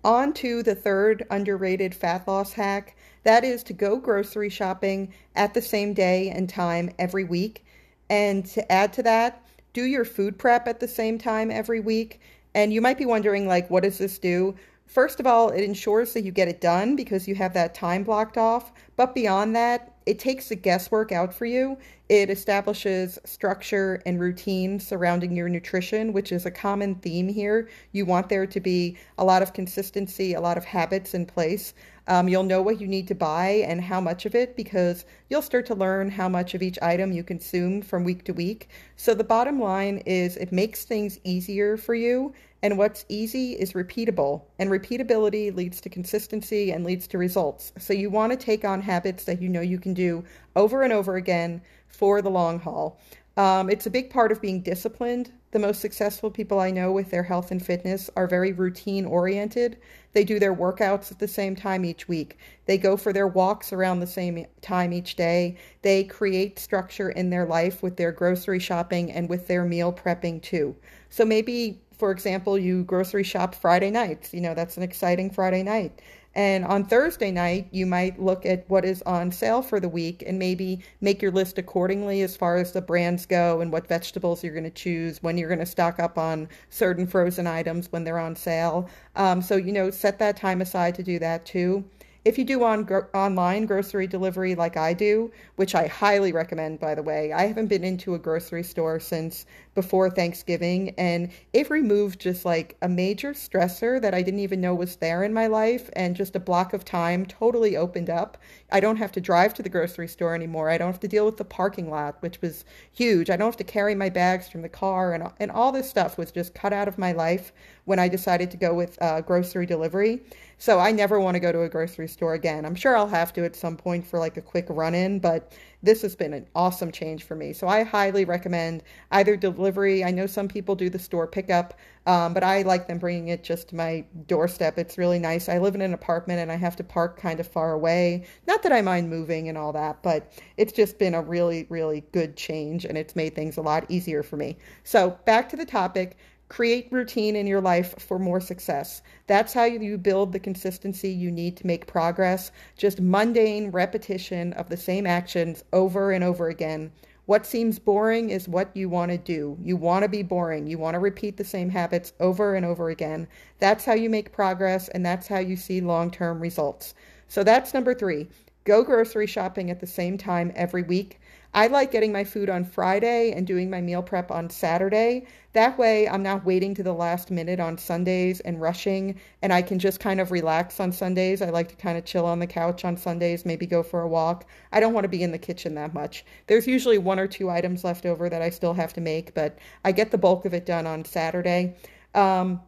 On 0.04 0.32
to 0.34 0.62
the 0.62 0.74
third 0.74 1.24
underrated 1.30 1.94
fat 1.94 2.26
loss 2.26 2.52
hack 2.54 2.96
that 3.24 3.44
is 3.44 3.62
to 3.64 3.72
go 3.72 3.96
grocery 3.96 4.48
shopping 4.48 5.12
at 5.36 5.54
the 5.54 5.62
same 5.62 5.94
day 5.94 6.28
and 6.30 6.48
time 6.48 6.90
every 6.98 7.24
week. 7.24 7.64
And 8.10 8.44
to 8.46 8.70
add 8.70 8.92
to 8.94 9.02
that, 9.04 9.46
do 9.72 9.84
your 9.84 10.04
food 10.04 10.38
prep 10.38 10.66
at 10.66 10.80
the 10.80 10.88
same 10.88 11.18
time 11.18 11.50
every 11.50 11.80
week. 11.80 12.20
And 12.54 12.72
you 12.72 12.80
might 12.80 12.98
be 12.98 13.06
wondering, 13.06 13.46
like, 13.46 13.70
what 13.70 13.84
does 13.84 13.98
this 13.98 14.18
do? 14.18 14.54
First 14.86 15.20
of 15.20 15.26
all, 15.26 15.48
it 15.48 15.62
ensures 15.62 16.12
that 16.12 16.22
you 16.22 16.32
get 16.32 16.48
it 16.48 16.60
done 16.60 16.96
because 16.96 17.26
you 17.26 17.34
have 17.36 17.54
that 17.54 17.74
time 17.74 18.02
blocked 18.02 18.36
off. 18.36 18.72
But 18.96 19.14
beyond 19.14 19.56
that, 19.56 19.94
it 20.04 20.18
takes 20.18 20.48
the 20.48 20.56
guesswork 20.56 21.12
out 21.12 21.32
for 21.32 21.46
you. 21.46 21.78
It 22.12 22.28
establishes 22.28 23.19
structure 23.25 24.02
and 24.04 24.21
routine 24.21 24.81
surrounding 24.81 25.35
your 25.35 25.49
nutrition, 25.49 26.12
which 26.12 26.31
is 26.31 26.45
a 26.45 26.50
common 26.50 26.97
theme 26.97 27.26
here. 27.26 27.71
You 27.92 28.04
want 28.04 28.28
there 28.28 28.47
to 28.47 28.61
be 28.61 28.99
a 29.16 29.25
lot 29.25 29.40
of 29.40 29.54
consistency, 29.54 30.35
a 30.35 30.40
lot 30.42 30.59
of 30.59 30.64
habits 30.66 31.14
in 31.14 31.25
place. 31.25 31.73
Um, 32.07 32.28
you'll 32.28 32.42
know 32.42 32.61
what 32.61 32.83
you 32.83 32.87
need 32.87 33.09
to 33.09 33.14
buy 33.14 33.64
and 33.66 33.81
how 33.81 33.99
much 33.99 34.26
of 34.26 34.35
it 34.35 34.57
because 34.57 35.07
you'll 35.31 35.40
start 35.40 35.64
to 35.66 35.75
learn 35.75 36.11
how 36.11 36.28
much 36.28 36.52
of 36.52 36.61
each 36.61 36.78
item 36.83 37.12
you 37.12 37.25
consume 37.25 37.81
from 37.81 38.04
week 38.04 38.25
to 38.25 38.33
week. 38.33 38.69
So, 38.97 39.14
the 39.14 39.25
bottom 39.25 39.59
line 39.59 40.02
is 40.04 40.37
it 40.37 40.52
makes 40.52 40.85
things 40.85 41.19
easier 41.25 41.78
for 41.78 41.95
you. 41.95 42.35
And 42.64 42.78
what's 42.78 43.07
easy 43.09 43.52
is 43.54 43.73
repeatable. 43.73 44.42
And 44.59 44.71
repeatability 44.71 45.57
leads 45.57 45.81
to 45.81 45.88
consistency 45.88 46.73
and 46.73 46.85
leads 46.85 47.07
to 47.09 47.19
results. 47.19 47.73
So, 47.78 47.95
you 47.95 48.11
want 48.11 48.33
to 48.33 48.37
take 48.37 48.66
on 48.66 48.83
habits 48.83 49.25
that 49.25 49.40
you 49.40 49.49
know 49.49 49.62
you 49.62 49.78
can 49.78 49.95
do 49.95 50.25
over 50.54 50.83
and 50.83 50.92
over 50.92 51.16
again 51.16 51.62
for 51.92 52.20
the 52.22 52.30
long 52.30 52.58
haul. 52.58 52.99
Um, 53.37 53.70
it's 53.70 53.87
a 53.87 53.90
big 53.90 54.11
part 54.11 54.32
of 54.32 54.40
being 54.42 54.61
disciplined 54.62 55.32
The 55.52 55.58
most 55.58 55.80
successful 55.82 56.30
people 56.30 56.58
I 56.61 56.70
know 56.70 56.92
with 56.92 57.11
their 57.11 57.22
health 57.22 57.50
and 57.50 57.62
fitness 57.64 58.08
are 58.16 58.26
very 58.26 58.52
routine 58.52 59.04
oriented. 59.04 59.76
They 60.14 60.25
do 60.25 60.38
their 60.38 60.54
workouts 60.54 61.12
at 61.12 61.18
the 61.18 61.28
same 61.28 61.54
time 61.54 61.84
each 61.84 62.08
week. 62.08 62.38
They 62.64 62.78
go 62.78 62.96
for 62.96 63.12
their 63.12 63.26
walks 63.28 63.70
around 63.70 64.00
the 64.00 64.06
same 64.06 64.46
time 64.62 64.94
each 64.94 65.14
day. 65.14 65.58
They 65.82 66.04
create 66.04 66.58
structure 66.58 67.11
in 67.11 67.28
their 67.28 67.44
life 67.44 67.82
with 67.82 67.96
their 67.99 68.12
grocery 68.12 68.61
shopping 68.61 69.12
and 69.12 69.28
with 69.28 69.46
their 69.46 69.64
meal 69.66 69.92
prepping 69.92 70.40
too. 70.42 70.75
So 71.11 71.25
maybe, 71.25 71.82
for 71.99 72.11
example, 72.12 72.58
you 72.58 72.84
grocery 72.84 73.22
shop 73.25 73.54
Friday 73.54 73.90
nights. 73.90 74.32
You 74.32 74.40
know, 74.40 74.54
that's 74.54 74.78
an 74.78 74.82
exciting 74.82 75.30
Friday 75.30 75.62
night. 75.62 76.00
And 76.34 76.64
on 76.64 76.84
Thursday 76.84 77.30
night, 77.30 77.68
you 77.72 77.84
might 77.84 78.20
look 78.20 78.46
at 78.46 78.68
what 78.68 78.84
is 78.84 79.02
on 79.02 79.30
sale 79.30 79.60
for 79.60 79.80
the 79.80 79.88
week 79.88 80.22
and 80.26 80.38
maybe 80.38 80.80
make 81.00 81.20
your 81.20 81.30
list 81.30 81.58
accordingly 81.58 82.22
as 82.22 82.36
far 82.36 82.56
as 82.56 82.72
the 82.72 82.80
brands 82.80 83.26
go 83.26 83.60
and 83.60 83.70
what 83.70 83.86
vegetables 83.86 84.42
you're 84.42 84.54
going 84.54 84.64
to 84.64 84.70
choose, 84.70 85.22
when 85.22 85.36
you're 85.36 85.48
going 85.48 85.58
to 85.58 85.66
stock 85.66 85.98
up 85.98 86.16
on 86.16 86.48
certain 86.70 87.06
frozen 87.06 87.46
items 87.46 87.92
when 87.92 88.04
they're 88.04 88.18
on 88.18 88.34
sale. 88.34 88.88
Um, 89.16 89.42
so, 89.42 89.56
you 89.56 89.72
know, 89.72 89.90
set 89.90 90.18
that 90.20 90.36
time 90.36 90.62
aside 90.62 90.94
to 90.94 91.02
do 91.02 91.18
that 91.18 91.44
too. 91.44 91.84
If 92.24 92.38
you 92.38 92.44
do 92.44 92.62
on 92.62 92.84
gro- 92.84 93.08
online 93.14 93.66
grocery 93.66 94.06
delivery 94.06 94.54
like 94.54 94.76
I 94.76 94.94
do, 94.94 95.32
which 95.56 95.74
I 95.74 95.88
highly 95.88 96.32
recommend, 96.32 96.78
by 96.78 96.94
the 96.94 97.02
way, 97.02 97.32
I 97.32 97.46
haven't 97.46 97.66
been 97.66 97.82
into 97.82 98.14
a 98.14 98.18
grocery 98.18 98.62
store 98.62 99.00
since 99.00 99.44
before 99.74 100.10
Thanksgiving, 100.10 100.94
and 100.98 101.30
it 101.52 101.70
removed 101.70 102.20
just 102.20 102.44
like 102.44 102.76
a 102.82 102.88
major 102.88 103.32
stressor 103.32 104.00
that 104.00 104.14
I 104.14 104.22
didn't 104.22 104.40
even 104.40 104.60
know 104.60 104.74
was 104.74 104.96
there 104.96 105.22
in 105.22 105.32
my 105.32 105.46
life, 105.46 105.88
and 105.94 106.16
just 106.16 106.36
a 106.36 106.40
block 106.40 106.72
of 106.72 106.84
time 106.84 107.24
totally 107.24 107.76
opened 107.76 108.10
up. 108.10 108.36
I 108.70 108.80
don't 108.80 108.96
have 108.96 109.12
to 109.12 109.20
drive 109.20 109.54
to 109.54 109.62
the 109.62 109.68
grocery 109.68 110.08
store 110.08 110.34
anymore. 110.34 110.68
I 110.68 110.78
don't 110.78 110.90
have 110.90 111.00
to 111.00 111.08
deal 111.08 111.24
with 111.24 111.38
the 111.38 111.44
parking 111.44 111.90
lot, 111.90 112.16
which 112.20 112.40
was 112.42 112.64
huge. 112.92 113.30
I 113.30 113.36
don't 113.36 113.48
have 113.48 113.56
to 113.56 113.64
carry 113.64 113.94
my 113.94 114.08
bags 114.08 114.48
from 114.48 114.62
the 114.62 114.68
car, 114.68 115.14
and 115.14 115.30
and 115.40 115.50
all 115.50 115.72
this 115.72 115.88
stuff 115.88 116.18
was 116.18 116.32
just 116.32 116.54
cut 116.54 116.72
out 116.72 116.88
of 116.88 116.98
my 116.98 117.12
life 117.12 117.52
when 117.84 117.98
I 117.98 118.08
decided 118.08 118.50
to 118.50 118.56
go 118.56 118.74
with 118.74 119.00
uh, 119.02 119.20
grocery 119.22 119.66
delivery. 119.66 120.20
So 120.58 120.78
I 120.78 120.92
never 120.92 121.18
want 121.18 121.34
to 121.34 121.40
go 121.40 121.50
to 121.50 121.62
a 121.62 121.68
grocery 121.68 122.06
store 122.06 122.34
again. 122.34 122.64
I'm 122.64 122.76
sure 122.76 122.96
I'll 122.96 123.08
have 123.08 123.32
to 123.32 123.44
at 123.44 123.56
some 123.56 123.76
point 123.76 124.06
for 124.06 124.20
like 124.20 124.36
a 124.36 124.42
quick 124.42 124.66
run 124.68 124.94
in, 124.94 125.18
but 125.18 125.52
this 125.82 126.02
has 126.02 126.14
been 126.14 126.32
an 126.32 126.46
awesome 126.54 126.92
change 126.92 127.24
for 127.24 127.34
me. 127.34 127.52
So 127.52 127.66
I 127.66 127.82
highly 127.82 128.24
recommend 128.24 128.82
either 129.10 129.36
delivery. 129.36 130.04
I 130.04 130.10
know 130.10 130.26
some 130.26 130.48
people 130.48 130.74
do 130.74 130.88
the 130.88 130.98
store 130.98 131.26
pickup, 131.26 131.78
um, 132.06 132.34
but 132.34 132.44
I 132.44 132.62
like 132.62 132.86
them 132.86 132.98
bringing 132.98 133.28
it 133.28 133.42
just 133.42 133.68
to 133.68 133.76
my 133.76 134.04
doorstep. 134.26 134.78
It's 134.78 134.98
really 134.98 135.18
nice. 135.18 135.48
I 135.48 135.58
live 135.58 135.74
in 135.74 135.80
an 135.80 135.94
apartment 135.94 136.40
and 136.40 136.52
I 136.52 136.56
have 136.56 136.76
to 136.76 136.84
park 136.84 137.18
kind 137.18 137.40
of 137.40 137.46
far 137.46 137.72
away. 137.72 138.26
Not 138.46 138.62
that 138.62 138.72
I 138.72 138.82
mind 138.82 139.10
moving 139.10 139.48
and 139.48 139.58
all 139.58 139.72
that, 139.72 140.02
but 140.02 140.32
it's 140.56 140.72
just 140.72 140.98
been 140.98 141.14
a 141.14 141.22
really, 141.22 141.66
really 141.68 142.04
good 142.12 142.36
change 142.36 142.84
and 142.84 142.96
it's 142.96 143.16
made 143.16 143.34
things 143.34 143.56
a 143.56 143.62
lot 143.62 143.84
easier 143.88 144.22
for 144.22 144.36
me. 144.36 144.58
So 144.84 145.18
back 145.24 145.48
to 145.50 145.56
the 145.56 145.66
topic. 145.66 146.16
Create 146.52 146.92
routine 146.92 147.35
in 147.35 147.47
your 147.47 147.62
life 147.62 147.94
for 147.99 148.18
more 148.18 148.38
success. 148.38 149.00
That's 149.26 149.54
how 149.54 149.64
you 149.64 149.97
build 149.97 150.32
the 150.32 150.38
consistency 150.38 151.09
you 151.09 151.30
need 151.30 151.56
to 151.56 151.66
make 151.66 151.87
progress. 151.87 152.52
Just 152.76 153.00
mundane 153.00 153.71
repetition 153.71 154.52
of 154.52 154.68
the 154.68 154.76
same 154.76 155.06
actions 155.06 155.64
over 155.73 156.12
and 156.12 156.23
over 156.23 156.50
again. 156.50 156.92
What 157.25 157.47
seems 157.47 157.78
boring 157.78 158.28
is 158.28 158.50
what 158.50 158.68
you 158.76 158.90
want 158.90 159.12
to 159.12 159.16
do. 159.16 159.56
You 159.62 159.78
want 159.78 160.02
to 160.02 160.11
be 160.11 160.23
boring. 160.23 160.66
You 160.66 160.76
want 160.76 160.92
to 160.92 160.99
repeat 160.99 161.38
the 161.38 161.42
same 161.42 161.71
habits 161.71 162.12
over 162.21 162.54
and 162.54 162.66
over 162.66 162.90
again. 162.90 163.28
That's 163.59 163.87
how 163.87 163.94
you 163.94 164.11
make 164.11 164.30
progress, 164.30 164.88
and 164.88 165.06
that's 165.06 165.28
how 165.28 165.38
you 165.38 165.56
see 165.56 165.80
long 165.80 166.11
term 166.11 166.38
results. 166.38 166.92
So 167.28 167.42
that's 167.42 167.73
number 167.73 167.94
three. 167.94 168.28
Go 168.64 168.85
grocery 168.85 169.26
shopping 169.26 169.71
at 169.71 169.80
the 169.80 169.87
same 169.87 170.18
time 170.18 170.52
every 170.54 170.82
week. 170.82 171.18
I 171.54 171.66
like 171.66 171.92
getting 171.92 172.12
my 172.12 172.25
food 172.25 172.49
on 172.49 172.64
Friday 172.64 173.32
and 173.32 173.47
doing 173.47 173.68
my 173.68 173.82
meal 173.82 174.02
prep 174.02 174.30
on 174.30 174.49
Saturday. 174.49 175.26
That 175.52 175.76
way, 175.76 176.09
I'm 176.09 176.23
not 176.23 176.47
waiting 176.47 176.75
to 176.76 176.82
the 176.82 176.94
last 176.94 177.30
minute 177.30 177.61
on 177.61 177.76
Sundays 177.76 178.40
and 178.40 178.59
rushing, 178.59 179.21
and 179.42 179.52
I 179.52 179.61
can 179.61 179.78
just 179.78 180.00
kind 180.00 180.18
of 180.18 180.30
relax 180.30 180.80
on 180.80 180.92
Sundays. 180.92 181.42
I 181.42 181.50
like 181.50 181.68
to 181.68 181.76
kind 181.76 181.99
of 181.99 182.06
chill 182.06 182.25
on 182.25 182.38
the 182.38 182.47
couch 182.47 182.87
on 182.87 182.97
Sundays, 182.97 183.44
maybe 183.44 183.66
go 183.66 183.82
for 183.82 184.00
a 184.00 184.09
walk. 184.09 184.47
I 184.73 184.80
don't 184.80 184.94
want 184.94 185.04
to 185.04 185.11
be 185.11 185.23
in 185.23 185.30
the 185.30 185.38
kitchen 185.38 185.75
that 185.75 185.92
much. 185.92 186.25
There's 186.47 186.66
usually 186.66 186.97
one 186.97 187.18
or 187.18 187.26
two 187.26 187.50
items 187.50 187.85
left 187.85 188.06
over 188.06 188.30
that 188.30 188.40
I 188.40 188.48
still 188.48 188.72
have 188.72 188.94
to 188.94 189.03
make, 189.03 189.35
but 189.35 189.59
I 189.85 189.92
get 189.92 190.11
the 190.11 190.18
bulk 190.18 190.46
of 190.46 190.55
it 190.55 190.64
done 190.64 190.87
on 190.87 191.05
Saturday. 191.05 191.76
Um, 192.14 192.62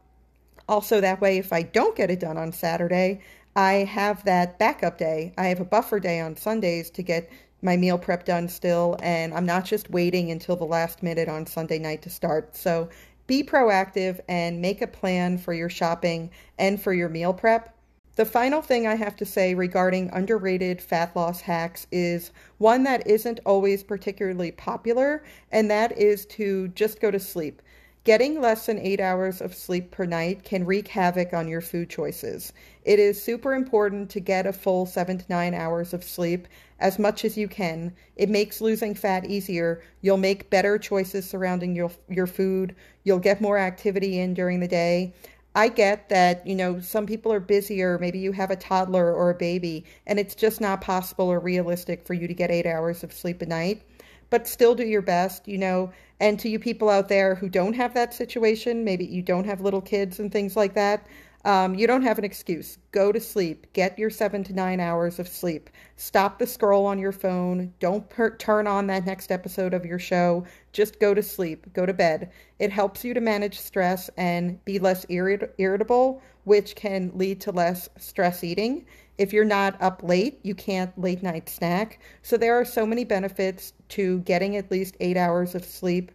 also, 0.69 1.01
that 1.01 1.23
way, 1.23 1.39
if 1.39 1.55
I 1.55 1.63
don't 1.63 1.97
get 1.97 2.11
it 2.11 2.21
done 2.21 2.37
on 2.37 2.53
Saturday, 2.53 3.23
I 3.57 3.73
have 3.85 4.25
that 4.25 4.59
backup 4.59 4.99
day. 4.99 5.33
I 5.39 5.47
have 5.47 5.61
a 5.61 5.65
buffer 5.65 6.01
day 6.01 6.21
on 6.21 6.37
Sundays 6.37 6.91
to 6.91 7.03
get 7.03 7.31
my 7.65 7.77
meal 7.77 7.99
prep 7.99 8.25
done 8.25 8.47
still, 8.49 8.97
and 9.03 9.33
I'm 9.35 9.47
not 9.47 9.65
just 9.65 9.91
waiting 9.91 10.31
until 10.31 10.55
the 10.55 10.65
last 10.65 11.03
minute 11.03 11.29
on 11.29 11.47
Sunday 11.47 11.79
night 11.79 12.03
to 12.03 12.11
start. 12.11 12.55
So 12.55 12.91
be 13.27 13.43
proactive 13.43 14.21
and 14.29 14.61
make 14.61 14.83
a 14.83 14.87
plan 14.87 15.39
for 15.39 15.55
your 15.55 15.71
shopping 15.71 16.31
and 16.59 16.81
for 16.81 16.93
your 16.93 17.09
meal 17.09 17.33
prep. 17.33 17.75
The 18.17 18.27
final 18.27 18.63
thing 18.63 18.87
I 18.87 18.95
have 18.95 19.17
to 19.17 19.25
say 19.25 19.55
regarding 19.55 20.11
underrated 20.13 20.81
fat 20.81 21.17
loss 21.17 21.41
hacks 21.41 21.87
is 21.91 22.31
one 22.59 22.85
that 22.85 23.07
isn't 23.09 23.41
always 23.45 23.83
particularly 23.83 24.53
popular, 24.53 25.25
and 25.51 25.69
that 25.71 25.99
is 25.99 26.27
to 26.27 26.69
just 26.69 27.01
go 27.01 27.11
to 27.11 27.19
sleep. 27.19 27.61
Getting 28.05 28.39
less 28.39 28.67
than 28.67 28.79
eight 28.79 29.01
hours 29.01 29.41
of 29.41 29.55
sleep 29.55 29.91
per 29.91 30.05
night 30.05 30.45
can 30.45 30.67
wreak 30.67 30.89
havoc 30.89 31.33
on 31.33 31.49
your 31.49 31.63
food 31.63 31.89
choices. 31.89 32.53
It 32.85 32.99
is 32.99 33.23
super 33.23 33.55
important 33.55 34.11
to 34.11 34.21
get 34.21 34.45
a 34.45 34.53
full 34.53 34.85
seven 34.85 35.17
to 35.17 35.25
nine 35.31 35.55
hours 35.55 35.95
of 35.95 36.05
sleep 36.05 36.47
as 36.79 36.99
much 36.99 37.25
as 37.25 37.39
you 37.39 37.49
can. 37.49 37.95
It 38.17 38.29
makes 38.29 38.61
losing 38.61 38.95
fat 38.95 39.25
easier. 39.25 39.81
You'll 40.03 40.19
make 40.19 40.51
better 40.51 40.77
choices 40.77 41.27
surrounding 41.27 41.75
your, 41.75 41.91
your 42.11 42.27
food. 42.27 42.77
You'll 43.05 43.21
get 43.21 43.41
more 43.41 43.57
activity 43.57 44.19
in 44.19 44.35
during 44.35 44.61
the 44.61 44.69
day. 44.69 45.15
I 45.55 45.69
get 45.69 46.11
that, 46.11 46.47
you 46.47 46.57
know, 46.57 46.81
some 46.81 47.07
people 47.07 47.33
are 47.33 47.41
busier. 47.41 47.99
Maybe 47.99 48.19
you 48.19 48.33
have 48.33 48.51
a 48.51 48.57
toddler 48.57 49.15
or 49.15 49.31
a 49.31 49.35
baby, 49.35 49.87
and 50.07 50.19
it's 50.19 50.35
just 50.35 50.61
not 50.61 50.83
possible 50.83 51.29
or 51.33 51.41
realistic 51.41 52.07
for 52.07 52.13
you 52.13 52.29
to 52.29 52.35
get 52.35 52.51
eight 52.51 52.67
hours 52.67 53.03
of 53.03 53.15
sleep 53.15 53.41
a 53.41 53.47
night 53.47 53.83
but 54.31 54.49
still 54.49 54.75
do 54.75 54.85
your 54.85 55.01
best, 55.01 55.47
you 55.47 55.59
know. 55.59 55.93
And 56.25 56.41
to 56.41 56.49
you 56.49 56.59
people 56.59 56.89
out 56.89 57.11
there 57.11 57.35
who 57.35 57.51
don't 57.51 57.75
have 57.75 57.93
that 57.93 58.15
situation, 58.15 58.83
maybe 58.83 59.05
you 59.05 59.21
don't 59.21 59.45
have 59.45 59.61
little 59.61 59.83
kids 59.83 60.19
and 60.19 60.33
things 60.33 60.57
like 60.57 60.73
that, 60.73 61.07
um, 61.45 61.75
you 61.75 61.87
don't 61.87 62.01
have 62.01 62.17
an 62.17 62.25
excuse. 62.25 62.79
Go 62.93 63.13
to 63.13 63.21
sleep. 63.21 63.67
Get 63.75 63.99
your 63.99 64.09
seven 64.09 64.43
to 64.45 64.55
nine 64.55 64.81
hours 64.81 65.19
of 65.19 65.29
sleep. 65.29 65.69
Stop 65.97 66.39
the 66.39 66.47
scroll 66.47 66.87
on 66.87 66.99
your 66.99 67.13
phone. 67.13 67.75
Don't 67.79 68.09
per- 68.09 68.39
turn 68.39 68.67
on 68.67 68.87
that 68.87 69.05
next 69.05 69.31
episode 69.31 69.75
of 69.75 69.85
your 69.85 69.99
show. 69.99 70.47
Just 70.73 70.99
go 70.99 71.13
to 71.13 71.23
sleep. 71.23 71.71
Go 71.75 71.85
to 71.85 71.93
bed. 71.93 72.31
It 72.59 72.73
helps 72.73 73.05
you 73.05 73.13
to 73.13 73.21
manage 73.21 73.61
stress 73.61 74.09
and 74.17 74.65
be 74.65 74.79
less 74.79 75.05
irrit- 75.11 75.51
irritable, 75.59 76.23
which 76.45 76.75
can 76.75 77.13
lead 77.15 77.43
to 77.43 77.53
less 77.53 77.91
stress 77.99 78.43
eating. 78.43 78.87
If 79.17 79.33
you're 79.33 79.45
not 79.45 79.81
up 79.81 80.03
late, 80.03 80.41
you 80.43 80.55
can't 80.55 80.97
late 81.01 81.23
night 81.23 81.49
snack. 81.49 82.01
So 82.23 82.37
there 82.37 82.55
are 82.55 82.65
so 82.65 82.85
many 82.85 83.05
benefits 83.05 83.73
to 83.91 84.19
getting 84.21 84.57
at 84.57 84.71
least 84.71 84.97
eight 85.01 85.17
hours 85.17 85.55
of 85.55 85.65
sleep. 85.65 86.11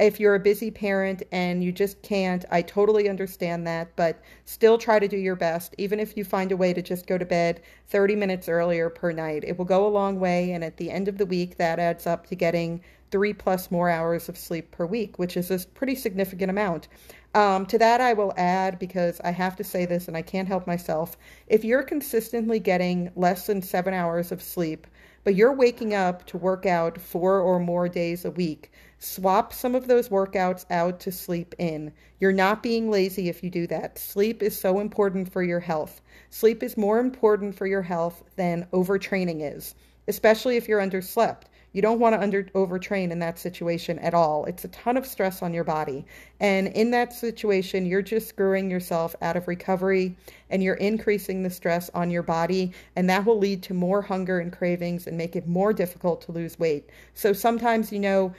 If 0.00 0.18
you're 0.18 0.34
a 0.34 0.40
busy 0.40 0.70
parent 0.70 1.22
and 1.30 1.62
you 1.62 1.72
just 1.72 2.00
can't, 2.00 2.44
I 2.50 2.62
totally 2.62 3.08
understand 3.08 3.66
that, 3.66 3.94
but 3.96 4.20
still 4.46 4.78
try 4.78 4.98
to 4.98 5.06
do 5.06 5.18
your 5.18 5.36
best, 5.36 5.74
even 5.76 6.00
if 6.00 6.16
you 6.16 6.24
find 6.24 6.50
a 6.50 6.56
way 6.56 6.72
to 6.72 6.80
just 6.80 7.06
go 7.06 7.18
to 7.18 7.26
bed 7.26 7.60
30 7.88 8.16
minutes 8.16 8.48
earlier 8.48 8.88
per 8.88 9.12
night. 9.12 9.44
It 9.46 9.58
will 9.58 9.66
go 9.66 9.86
a 9.86 9.88
long 9.88 10.18
way, 10.18 10.52
and 10.52 10.64
at 10.64 10.78
the 10.78 10.90
end 10.90 11.06
of 11.06 11.18
the 11.18 11.26
week, 11.26 11.58
that 11.58 11.78
adds 11.78 12.06
up 12.06 12.26
to 12.28 12.34
getting 12.34 12.80
three 13.10 13.34
plus 13.34 13.70
more 13.70 13.90
hours 13.90 14.28
of 14.28 14.38
sleep 14.38 14.70
per 14.70 14.86
week, 14.86 15.18
which 15.18 15.36
is 15.36 15.50
a 15.50 15.58
pretty 15.74 15.94
significant 15.94 16.50
amount. 16.50 16.88
Um, 17.32 17.64
to 17.66 17.78
that, 17.78 18.00
I 18.00 18.12
will 18.12 18.34
add, 18.36 18.80
because 18.80 19.20
I 19.22 19.30
have 19.30 19.54
to 19.56 19.64
say 19.64 19.86
this 19.86 20.08
and 20.08 20.16
I 20.16 20.22
can't 20.22 20.48
help 20.48 20.66
myself, 20.66 21.16
if 21.46 21.64
you're 21.64 21.84
consistently 21.84 22.58
getting 22.58 23.12
less 23.14 23.46
than 23.46 23.62
seven 23.62 23.94
hours 23.94 24.32
of 24.32 24.42
sleep, 24.42 24.88
but 25.22 25.36
you're 25.36 25.54
waking 25.54 25.94
up 25.94 26.26
to 26.26 26.38
work 26.38 26.66
out 26.66 27.00
four 27.00 27.40
or 27.40 27.60
more 27.60 27.88
days 27.88 28.24
a 28.24 28.32
week, 28.32 28.72
swap 28.98 29.52
some 29.52 29.76
of 29.76 29.86
those 29.86 30.08
workouts 30.08 30.64
out 30.70 30.98
to 31.00 31.12
sleep 31.12 31.54
in. 31.58 31.92
You're 32.18 32.32
not 32.32 32.64
being 32.64 32.90
lazy 32.90 33.28
if 33.28 33.44
you 33.44 33.50
do 33.50 33.66
that. 33.68 33.98
Sleep 33.98 34.42
is 34.42 34.58
so 34.58 34.80
important 34.80 35.32
for 35.32 35.42
your 35.42 35.60
health. 35.60 36.00
Sleep 36.30 36.64
is 36.64 36.76
more 36.76 36.98
important 36.98 37.54
for 37.54 37.66
your 37.66 37.82
health 37.82 38.24
than 38.34 38.66
overtraining 38.72 39.56
is, 39.56 39.76
especially 40.08 40.56
if 40.56 40.66
you're 40.66 40.80
underslept. 40.80 41.42
You 41.72 41.82
don't 41.82 42.00
want 42.00 42.14
to 42.14 42.20
under 42.20 42.44
overtrain 42.44 43.10
in 43.10 43.20
that 43.20 43.38
situation 43.38 43.98
at 44.00 44.12
all. 44.12 44.44
It's 44.46 44.64
a 44.64 44.68
ton 44.68 44.96
of 44.96 45.06
stress 45.06 45.40
on 45.40 45.54
your 45.54 45.64
body. 45.64 46.04
And 46.40 46.68
in 46.68 46.90
that 46.90 47.12
situation, 47.12 47.86
you're 47.86 48.02
just 48.02 48.28
screwing 48.28 48.70
yourself 48.70 49.14
out 49.22 49.36
of 49.36 49.46
recovery 49.46 50.16
and 50.50 50.62
you're 50.62 50.74
increasing 50.74 51.42
the 51.42 51.50
stress 51.50 51.88
on 51.94 52.10
your 52.10 52.24
body. 52.24 52.72
And 52.96 53.08
that 53.08 53.24
will 53.24 53.38
lead 53.38 53.62
to 53.64 53.74
more 53.74 54.02
hunger 54.02 54.40
and 54.40 54.52
cravings 54.52 55.06
and 55.06 55.16
make 55.16 55.36
it 55.36 55.46
more 55.46 55.72
difficult 55.72 56.22
to 56.22 56.32
lose 56.32 56.58
weight. 56.58 56.90
So 57.14 57.32
sometimes, 57.32 57.92
you 57.92 58.00
know, 58.00 58.34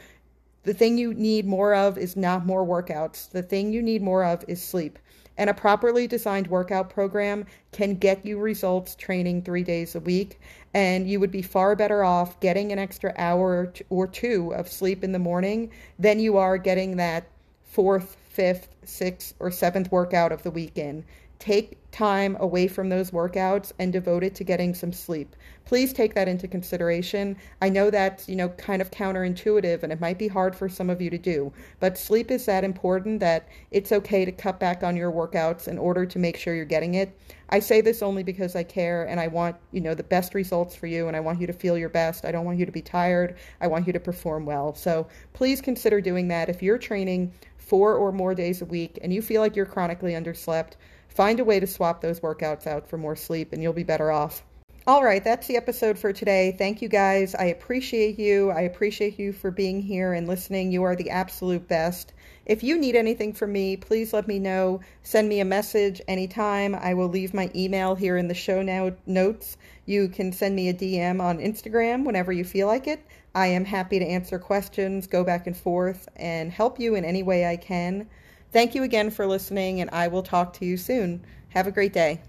the 0.63 0.73
thing 0.73 0.97
you 0.97 1.13
need 1.13 1.45
more 1.47 1.73
of 1.73 1.97
is 1.97 2.15
not 2.15 2.45
more 2.45 2.65
workouts. 2.65 3.29
The 3.29 3.41
thing 3.41 3.71
you 3.71 3.81
need 3.81 4.01
more 4.01 4.23
of 4.23 4.43
is 4.47 4.61
sleep. 4.61 4.99
And 5.41 5.49
a 5.49 5.55
properly 5.55 6.05
designed 6.05 6.45
workout 6.45 6.91
program 6.91 7.47
can 7.71 7.95
get 7.95 8.23
you 8.23 8.37
results 8.37 8.93
training 8.93 9.41
three 9.41 9.63
days 9.63 9.95
a 9.95 9.99
week. 9.99 10.39
And 10.75 11.09
you 11.09 11.19
would 11.19 11.31
be 11.31 11.41
far 11.41 11.75
better 11.75 12.03
off 12.03 12.39
getting 12.41 12.71
an 12.71 12.77
extra 12.77 13.11
hour 13.17 13.73
or 13.89 14.05
two 14.05 14.53
of 14.53 14.67
sleep 14.67 15.03
in 15.03 15.13
the 15.13 15.17
morning 15.17 15.71
than 15.97 16.19
you 16.19 16.37
are 16.37 16.59
getting 16.59 16.97
that 16.97 17.27
fourth, 17.63 18.17
fifth, 18.29 18.67
sixth, 18.83 19.33
or 19.39 19.49
seventh 19.49 19.91
workout 19.91 20.31
of 20.31 20.43
the 20.43 20.51
weekend. 20.51 21.05
Take 21.39 21.79
time 21.89 22.37
away 22.39 22.67
from 22.67 22.89
those 22.89 23.09
workouts 23.09 23.71
and 23.79 23.91
devote 23.91 24.23
it 24.23 24.35
to 24.35 24.43
getting 24.43 24.75
some 24.75 24.93
sleep. 24.93 25.35
Please 25.65 25.93
take 25.93 26.13
that 26.15 26.27
into 26.27 26.47
consideration. 26.47 27.37
I 27.61 27.69
know 27.69 27.89
that's, 27.89 28.27
you 28.27 28.35
know, 28.35 28.49
kind 28.49 28.81
of 28.81 28.91
counterintuitive 28.91 29.83
and 29.83 29.91
it 29.91 30.01
might 30.01 30.17
be 30.17 30.27
hard 30.27 30.55
for 30.55 30.67
some 30.67 30.89
of 30.89 31.01
you 31.01 31.09
to 31.09 31.17
do, 31.17 31.53
but 31.79 31.97
sleep 31.97 32.31
is 32.31 32.45
that 32.45 32.63
important 32.63 33.19
that 33.21 33.47
it's 33.71 33.91
okay 33.91 34.25
to 34.25 34.31
cut 34.31 34.59
back 34.59 34.83
on 34.83 34.97
your 34.97 35.11
workouts 35.11 35.67
in 35.67 35.77
order 35.77 36.05
to 36.05 36.19
make 36.19 36.37
sure 36.37 36.53
you're 36.55 36.65
getting 36.65 36.95
it. 36.95 37.17
I 37.49 37.59
say 37.59 37.81
this 37.81 38.01
only 38.01 38.23
because 38.23 38.55
I 38.55 38.63
care 38.63 39.05
and 39.05 39.19
I 39.19 39.27
want, 39.27 39.55
you 39.71 39.81
know, 39.81 39.93
the 39.93 40.03
best 40.03 40.33
results 40.33 40.75
for 40.75 40.87
you 40.87 41.07
and 41.07 41.15
I 41.15 41.19
want 41.19 41.39
you 41.39 41.47
to 41.47 41.53
feel 41.53 41.77
your 41.77 41.89
best. 41.89 42.25
I 42.25 42.31
don't 42.31 42.45
want 42.45 42.59
you 42.59 42.65
to 42.65 42.71
be 42.71 42.81
tired. 42.81 43.37
I 43.59 43.67
want 43.67 43.87
you 43.87 43.93
to 43.93 43.99
perform 43.99 44.45
well. 44.45 44.73
So, 44.73 45.07
please 45.33 45.61
consider 45.61 46.01
doing 46.01 46.27
that 46.29 46.49
if 46.49 46.61
you're 46.61 46.77
training 46.77 47.33
4 47.57 47.95
or 47.95 48.11
more 48.11 48.35
days 48.35 48.61
a 48.61 48.65
week 48.65 48.99
and 49.01 49.13
you 49.13 49.21
feel 49.21 49.41
like 49.41 49.55
you're 49.55 49.65
chronically 49.65 50.13
underslept 50.13 50.73
Find 51.13 51.41
a 51.41 51.43
way 51.43 51.59
to 51.59 51.67
swap 51.67 51.99
those 51.99 52.21
workouts 52.21 52.65
out 52.65 52.87
for 52.87 52.97
more 52.97 53.17
sleep, 53.17 53.51
and 53.51 53.61
you'll 53.61 53.73
be 53.73 53.83
better 53.83 54.11
off. 54.11 54.43
All 54.87 55.03
right, 55.03 55.23
that's 55.23 55.45
the 55.45 55.57
episode 55.57 55.99
for 55.99 56.11
today. 56.11 56.55
Thank 56.57 56.81
you 56.81 56.89
guys. 56.89 57.35
I 57.35 57.45
appreciate 57.45 58.17
you. 58.17 58.49
I 58.49 58.61
appreciate 58.61 59.19
you 59.19 59.31
for 59.31 59.51
being 59.51 59.79
here 59.79 60.13
and 60.13 60.27
listening. 60.27 60.71
You 60.71 60.81
are 60.83 60.95
the 60.95 61.11
absolute 61.11 61.67
best. 61.67 62.13
If 62.47 62.63
you 62.63 62.79
need 62.79 62.95
anything 62.95 63.33
from 63.33 63.51
me, 63.51 63.77
please 63.77 64.11
let 64.11 64.27
me 64.27 64.39
know. 64.39 64.79
Send 65.03 65.29
me 65.29 65.39
a 65.39 65.45
message 65.45 66.01
anytime. 66.07 66.73
I 66.73 66.95
will 66.95 67.09
leave 67.09 67.31
my 67.31 67.51
email 67.53 67.93
here 67.93 68.17
in 68.17 68.27
the 68.27 68.33
show 68.33 68.63
now- 68.63 68.93
notes. 69.05 69.55
You 69.85 70.07
can 70.09 70.31
send 70.31 70.55
me 70.55 70.69
a 70.69 70.73
DM 70.73 71.21
on 71.21 71.37
Instagram 71.37 72.03
whenever 72.03 72.31
you 72.31 72.43
feel 72.43 72.65
like 72.65 72.87
it. 72.87 73.01
I 73.35 73.47
am 73.47 73.65
happy 73.65 73.99
to 73.99 74.05
answer 74.05 74.39
questions, 74.39 75.05
go 75.05 75.23
back 75.23 75.45
and 75.45 75.55
forth, 75.55 76.09
and 76.15 76.51
help 76.51 76.79
you 76.79 76.95
in 76.95 77.05
any 77.05 77.21
way 77.21 77.45
I 77.45 77.55
can. 77.55 78.07
Thank 78.51 78.73
you 78.73 78.81
again 78.81 79.11
for 79.11 79.27
listening, 79.27 79.79
and 79.79 79.91
I 79.91 80.07
will 80.07 80.23
talk 80.23 80.53
to 80.53 80.65
you 80.65 80.75
soon. 80.75 81.23
Have 81.49 81.67
a 81.67 81.71
great 81.71 81.93
day. 81.93 82.21